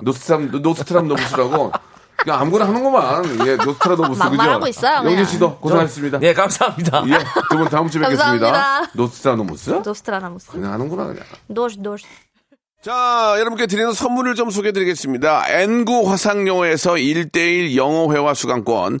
노스트람 0.00 0.50
노스트람 0.62 1.08
노부스라고 1.08 1.72
그냥 2.16 2.38
아무거나 2.40 2.68
하는구만. 2.68 3.24
예, 3.46 3.56
노스트라노부스 3.56 4.28
그죠? 4.30 4.42
하고 4.42 4.66
있어요. 4.68 4.96
영진 5.08 5.24
씨도 5.24 5.56
고생하셨습니다. 5.58 6.18
예, 6.22 6.34
감사합니다. 6.34 7.04
예, 7.08 7.18
두 7.50 7.56
분 7.56 7.68
다음 7.68 7.88
주에 7.88 8.02
뵙겠습니다. 8.02 8.82
노스트라노무스? 8.92 9.70
노스트라노무스. 9.84 10.50
그냥 10.52 10.72
하는구나 10.74 11.06
그냥. 11.06 11.22
노시 11.46 11.78
노시. 11.80 12.04
자, 12.82 13.34
여러분께 13.38 13.66
드리는 13.66 13.92
선물을 13.92 14.34
좀 14.34 14.50
소개해 14.50 14.72
드리겠습니다. 14.72 15.44
N구 15.48 16.10
화상영어에서 16.10 16.92
1대1 16.94 17.76
영어회화 17.76 18.32
수강권, 18.34 19.00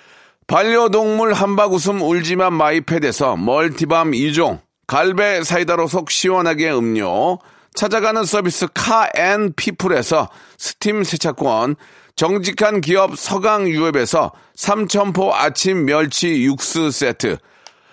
반려동물 0.51 1.31
한바구음 1.31 2.01
울지만 2.01 2.51
마이패드에서 2.51 3.37
멀티밤 3.37 4.11
2종, 4.11 4.59
갈배 4.85 5.41
사이다로 5.45 5.87
속 5.87 6.11
시원하게 6.11 6.73
음료, 6.73 7.39
찾아가는 7.73 8.25
서비스 8.25 8.67
카앤피플에서 8.73 10.29
스팀 10.57 11.05
세차권, 11.05 11.77
정직한 12.17 12.81
기업 12.81 13.17
서강유업에서 13.17 14.33
삼천포 14.53 15.33
아침 15.33 15.85
멸치 15.85 16.43
육수 16.43 16.91
세트, 16.91 17.37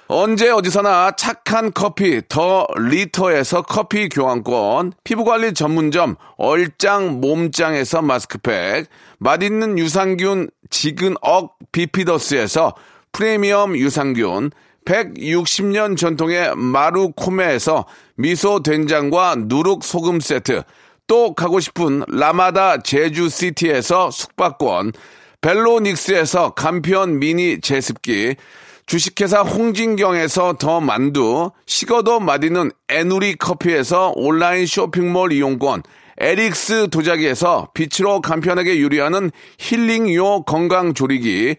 언제 0.09 0.51
어디서나 0.51 1.13
착한 1.13 1.71
커피 1.73 2.23
더 2.29 2.67
리터에서 2.77 3.63
커피 3.63 4.09
교환권, 4.09 4.95
피부관리 5.05 5.55
전문점 5.55 6.17
얼짱 6.39 7.21
몸짱에서 7.21 8.03
마스크팩, 8.03 8.89
맛있는 9.19 9.79
유산균 9.79 10.49
지근억 10.71 11.59
비피더스에서 11.73 12.75
프리미엄 13.13 13.77
유산균, 13.77 14.51
160년 14.85 15.97
전통의 15.97 16.57
마루코메에서 16.57 17.87
미소 18.17 18.63
된장과 18.63 19.37
누룩 19.47 19.85
소금 19.85 20.21
세트, 20.21 20.63
또 21.07 21.35
가고 21.35 21.61
싶은 21.61 22.05
라마다 22.09 22.79
제주시티에서 22.83 24.11
숙박권, 24.11 24.93
벨로닉스에서 25.41 26.51
간편 26.55 27.19
미니 27.19 27.61
제습기, 27.61 28.37
주식회사 28.87 29.43
홍진경에서 29.43 30.55
더 30.55 30.81
만두, 30.81 31.51
식어도 31.67 32.21
맛있는 32.21 32.71
에누리 32.89 33.37
커피에서 33.37 34.13
온라인 34.17 34.67
쇼핑몰 34.67 35.33
이용권, 35.33 35.83
에릭스 36.21 36.89
도자기에서 36.91 37.71
빛으로 37.75 38.21
간편하게 38.21 38.81
요리하는 38.83 39.31
힐링요 39.59 40.43
건강조리기, 40.43 41.57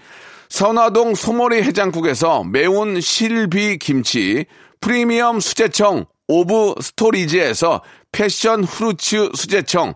선화동 0.49 1.15
소머리 1.15 1.61
해장국에서 1.63 2.43
매운 2.43 2.99
실비 2.99 3.77
김치, 3.77 4.45
프리미엄 4.81 5.39
수제청 5.39 6.05
오브 6.27 6.75
스토리지에서 6.81 7.81
패션 8.11 8.63
후르츠 8.63 9.29
수제청, 9.35 9.93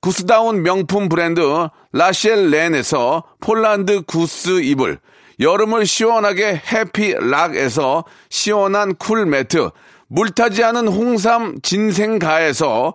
구스다운 0.00 0.62
명품 0.62 1.08
브랜드 1.08 1.40
라셸 1.92 2.50
렌에서 2.50 3.24
폴란드 3.40 4.02
구스 4.02 4.62
이불, 4.62 4.98
여름을 5.40 5.86
시원하게 5.86 6.62
해피락에서 6.72 8.04
시원한 8.30 8.94
cool 8.96 9.26
매트, 9.26 9.70
물타지 10.08 10.64
않은 10.64 10.88
홍삼 10.88 11.56
진생가에서 11.62 12.94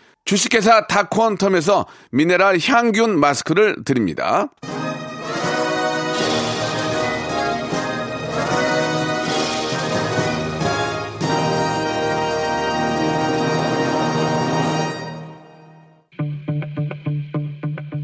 주식회사 0.25 0.87
다콘텀에서 0.87 1.85
미네랄 2.11 2.59
향균 2.61 3.19
마스크를 3.19 3.83
드립니다. 3.83 4.47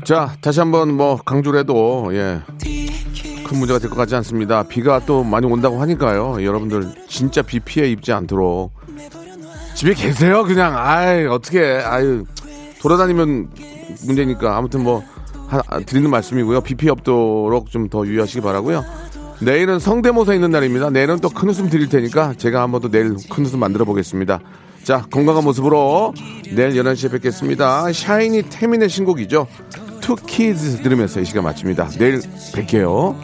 자, 0.05 0.35
다시 0.41 0.59
한번 0.59 0.93
뭐 0.93 1.17
강조를 1.17 1.59
해도 1.59 2.09
예. 2.13 2.41
큰 3.45 3.57
문제가 3.59 3.79
될 3.79 3.89
것 3.89 3.95
같지 3.95 4.15
않습니다. 4.15 4.63
비가 4.63 4.99
또 5.05 5.23
많이 5.23 5.45
온다고 5.45 5.81
하니까요. 5.81 6.43
여러분들 6.43 6.93
진짜 7.07 7.41
비 7.41 7.59
피해 7.59 7.87
입지 7.89 8.11
않도록 8.13 8.71
집에 9.77 9.93
계세요. 9.93 10.43
그냥 10.43 10.75
아이 10.75 11.25
어떻게 11.25 11.61
아유 11.83 12.23
돌아다니면 12.81 13.49
문제니까 14.05 14.57
아무튼 14.57 14.83
뭐 14.83 15.03
하- 15.47 15.61
아, 15.67 15.79
드리는 15.79 16.09
말씀이고요. 16.09 16.61
비 16.61 16.75
피해 16.75 16.89
없도록 16.91 17.69
좀 17.71 17.87
더 17.89 18.05
유의하시기 18.05 18.41
바라고요. 18.41 18.83
내일은 19.39 19.77
성대모사 19.79 20.33
있는 20.33 20.49
날입니다. 20.51 20.89
내일은 20.89 21.19
또 21.19 21.29
큰 21.29 21.49
웃음 21.49 21.69
드릴 21.69 21.89
테니까 21.89 22.33
제가 22.37 22.61
한번 22.63 22.81
또 22.81 22.89
내일 22.89 23.15
큰 23.29 23.45
웃음 23.45 23.59
만들어 23.59 23.85
보겠습니다. 23.85 24.39
자, 24.83 25.05
건강한 25.11 25.43
모습으로 25.43 26.13
내일 26.55 26.69
11시에 26.71 27.11
뵙겠습니다. 27.11 27.91
샤이니 27.93 28.43
태민의 28.49 28.89
신곡이죠. 28.89 29.47
Two 30.01 30.15
Kids 30.15 30.81
들으면서 30.81 31.19
이 31.19 31.25
시간 31.25 31.43
마칩니다. 31.43 31.89
내일 31.99 32.19
뵐게요. 32.53 33.15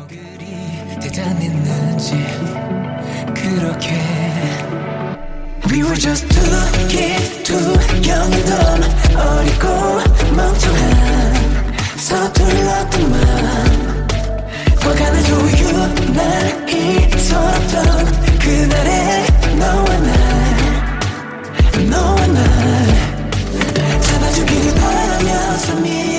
We 5.73 5.81
were 5.81 5.95
just 5.95 6.29
two 6.29 6.87
kids, 6.87 7.41
too 7.41 7.57
young 8.07 8.31
and 8.31 8.45
dumb 8.45 8.83
어리고 9.17 9.65
멍청한. 10.35 11.33
서툴렀던 11.97 13.09
맘 13.09 13.17
화가 14.81 15.09
나죠 15.09 15.31
유난히 15.61 17.09
서럽던 17.17 18.05
그날의 18.37 19.25
너와 19.57 19.97
날 19.97 20.13
너와 21.89 22.27
날 22.27 22.41
잡아주길 23.99 24.75
바라면서 24.75 25.75
미 25.77 26.13